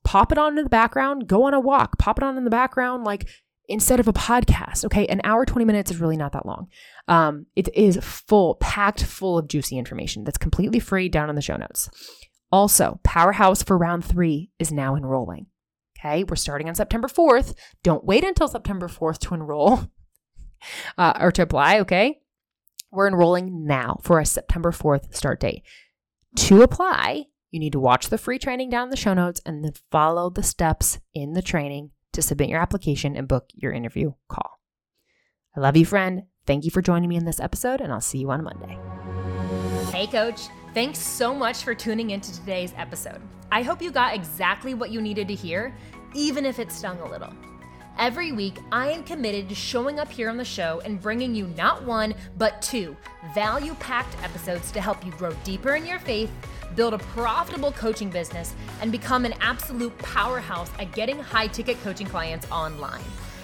Pop 0.04 0.30
it 0.30 0.36
on 0.36 0.58
in 0.58 0.64
the 0.64 0.68
background, 0.68 1.26
go 1.26 1.44
on 1.44 1.54
a 1.54 1.60
walk, 1.60 1.96
pop 1.98 2.18
it 2.18 2.24
on 2.24 2.36
in 2.36 2.44
the 2.44 2.50
background, 2.50 3.04
like 3.04 3.30
instead 3.66 3.98
of 3.98 4.06
a 4.06 4.12
podcast. 4.12 4.84
Okay, 4.84 5.06
an 5.06 5.22
hour, 5.24 5.46
20 5.46 5.64
minutes 5.64 5.90
is 5.90 6.00
really 6.00 6.18
not 6.18 6.32
that 6.32 6.44
long. 6.44 6.68
Um, 7.08 7.46
it 7.56 7.74
is 7.74 7.98
full, 8.02 8.56
packed 8.56 9.04
full 9.04 9.38
of 9.38 9.48
juicy 9.48 9.78
information 9.78 10.24
that's 10.24 10.36
completely 10.36 10.80
free 10.80 11.08
down 11.08 11.30
in 11.30 11.34
the 11.34 11.40
show 11.40 11.56
notes. 11.56 11.88
Also, 12.50 13.00
Powerhouse 13.04 13.62
for 13.62 13.78
round 13.78 14.04
three 14.04 14.50
is 14.58 14.70
now 14.70 14.94
enrolling. 14.94 15.46
Okay, 16.04 16.24
we're 16.24 16.36
starting 16.36 16.68
on 16.68 16.74
September 16.74 17.06
4th. 17.06 17.54
Don't 17.84 18.04
wait 18.04 18.24
until 18.24 18.48
September 18.48 18.88
4th 18.88 19.18
to 19.18 19.34
enroll 19.34 19.84
uh, 20.98 21.12
or 21.20 21.30
to 21.30 21.42
apply, 21.42 21.78
okay? 21.80 22.20
We're 22.90 23.06
enrolling 23.06 23.66
now 23.66 24.00
for 24.02 24.18
a 24.18 24.26
September 24.26 24.72
4th 24.72 25.14
start 25.14 25.38
date. 25.38 25.62
To 26.36 26.62
apply, 26.62 27.26
you 27.50 27.60
need 27.60 27.72
to 27.72 27.80
watch 27.80 28.08
the 28.08 28.18
free 28.18 28.38
training 28.38 28.70
down 28.70 28.84
in 28.84 28.90
the 28.90 28.96
show 28.96 29.14
notes 29.14 29.40
and 29.46 29.64
then 29.64 29.74
follow 29.92 30.28
the 30.28 30.42
steps 30.42 30.98
in 31.14 31.34
the 31.34 31.42
training 31.42 31.90
to 32.12 32.22
submit 32.22 32.48
your 32.48 32.60
application 32.60 33.16
and 33.16 33.28
book 33.28 33.50
your 33.54 33.72
interview 33.72 34.12
call. 34.28 34.60
I 35.56 35.60
love 35.60 35.76
you, 35.76 35.86
friend. 35.86 36.24
Thank 36.46 36.64
you 36.64 36.72
for 36.72 36.82
joining 36.82 37.08
me 37.08 37.16
in 37.16 37.26
this 37.26 37.38
episode, 37.38 37.80
and 37.80 37.92
I'll 37.92 38.00
see 38.00 38.18
you 38.18 38.30
on 38.30 38.42
Monday. 38.42 38.76
Hey, 39.92 40.08
coach. 40.08 40.48
Thanks 40.74 40.98
so 40.98 41.35
much 41.35 41.64
for 41.64 41.74
tuning 41.74 42.11
into 42.11 42.32
today's 42.32 42.72
episode. 42.76 43.20
I 43.50 43.62
hope 43.62 43.82
you 43.82 43.90
got 43.90 44.14
exactly 44.14 44.72
what 44.72 44.90
you 44.90 45.02
needed 45.02 45.28
to 45.28 45.35
hear, 45.35 45.74
even 46.14 46.46
if 46.46 46.58
it 46.58 46.72
stung 46.72 46.98
a 47.00 47.08
little. 47.08 47.32
Every 47.98 48.32
week, 48.32 48.56
I 48.72 48.90
am 48.90 49.04
committed 49.04 49.50
to 49.50 49.54
showing 49.54 50.00
up 50.00 50.11
here 50.11 50.30
on 50.30 50.38
the 50.38 50.44
show 50.44 50.80
and 50.85 51.00
bringing 51.00 51.35
you 51.35 51.48
not 51.48 51.85
one, 51.85 52.14
but 52.38 52.62
two 52.62 52.96
value 53.35 53.74
packed 53.74 54.16
episodes 54.22 54.72
to 54.72 54.80
help 54.80 55.04
you 55.04 55.12
grow 55.12 55.32
deeper 55.44 55.74
in 55.74 55.85
your 55.85 55.98
faith 55.98 56.30
build 56.74 56.94
a 56.94 56.98
profitable 56.98 57.72
coaching 57.72 58.11
business, 58.11 58.54
and 58.80 58.90
become 58.90 59.24
an 59.24 59.35
absolute 59.40 59.96
powerhouse 59.98 60.70
at 60.78 60.92
getting 60.92 61.18
high 61.18 61.46
ticket 61.46 61.80
coaching 61.82 62.06
clients 62.06 62.50
online. 62.50 63.02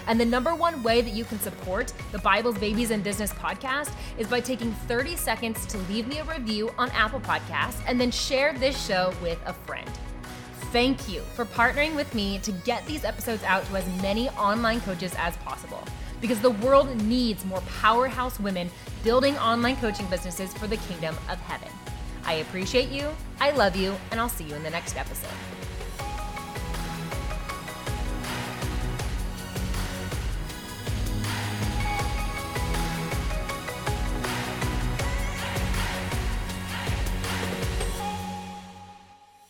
And 0.09 0.19
the 0.19 0.25
number 0.25 0.55
one 0.55 0.83
way 0.83 1.03
that 1.03 1.13
you 1.13 1.25
can 1.25 1.39
support 1.39 1.93
the 2.13 2.19
Bibles, 2.19 2.57
Babies, 2.57 2.91
and 2.91 3.05
Business 3.05 3.31
podcast 3.33 3.93
is 4.17 4.27
by 4.27 4.41
taking 4.41 4.73
30 4.89 5.17
seconds 5.17 5.67
to 5.67 5.77
leave 5.91 6.09
me 6.09 6.19
a 6.19 6.25
review 6.25 6.71
on 6.79 6.91
Apple 6.91 7.21
Podcasts 7.21 7.81
and 7.87 8.01
then 8.01 8.11
share 8.11 8.55
this 8.55 8.87
show 8.87 9.13
with 9.23 9.39
a 9.45 9.53
friend. 9.53 9.89
Thank 10.73 11.11
you 11.11 11.21
for 11.35 11.45
partnering 11.45 11.95
with 11.95 12.15
me 12.15 12.39
to 12.39 12.53
get 12.53 12.87
these 12.87 13.05
episodes 13.05 13.45
out 13.45 13.67
to 13.67 13.77
as 13.77 14.03
many 14.03 14.31
online 14.31 14.81
coaches 14.81 15.15
as 15.19 15.37
possible 15.39 15.85
because 16.23 16.41
the 16.41 16.51
world 16.51 17.03
needs 17.03 17.45
more 17.45 17.61
powerhouse 17.81 18.41
women 18.41 18.71
building 19.05 19.37
online 19.37 19.77
coaching 19.77 20.07
businesses 20.07 20.53
for 20.55 20.67
the 20.67 20.77
kingdom 20.79 21.15
of 21.31 21.39
heaven. 21.41 21.69
I 22.25 22.35
appreciate 22.35 22.89
you, 22.89 23.09
I 23.41 23.51
love 23.53 23.77
you, 23.77 23.95
and 24.11 24.21
I'll 24.21 24.29
see 24.29 24.45
you 24.45 24.55
in 24.55 24.63
the 24.63 24.71
next 24.71 24.97
episode. 24.97 25.58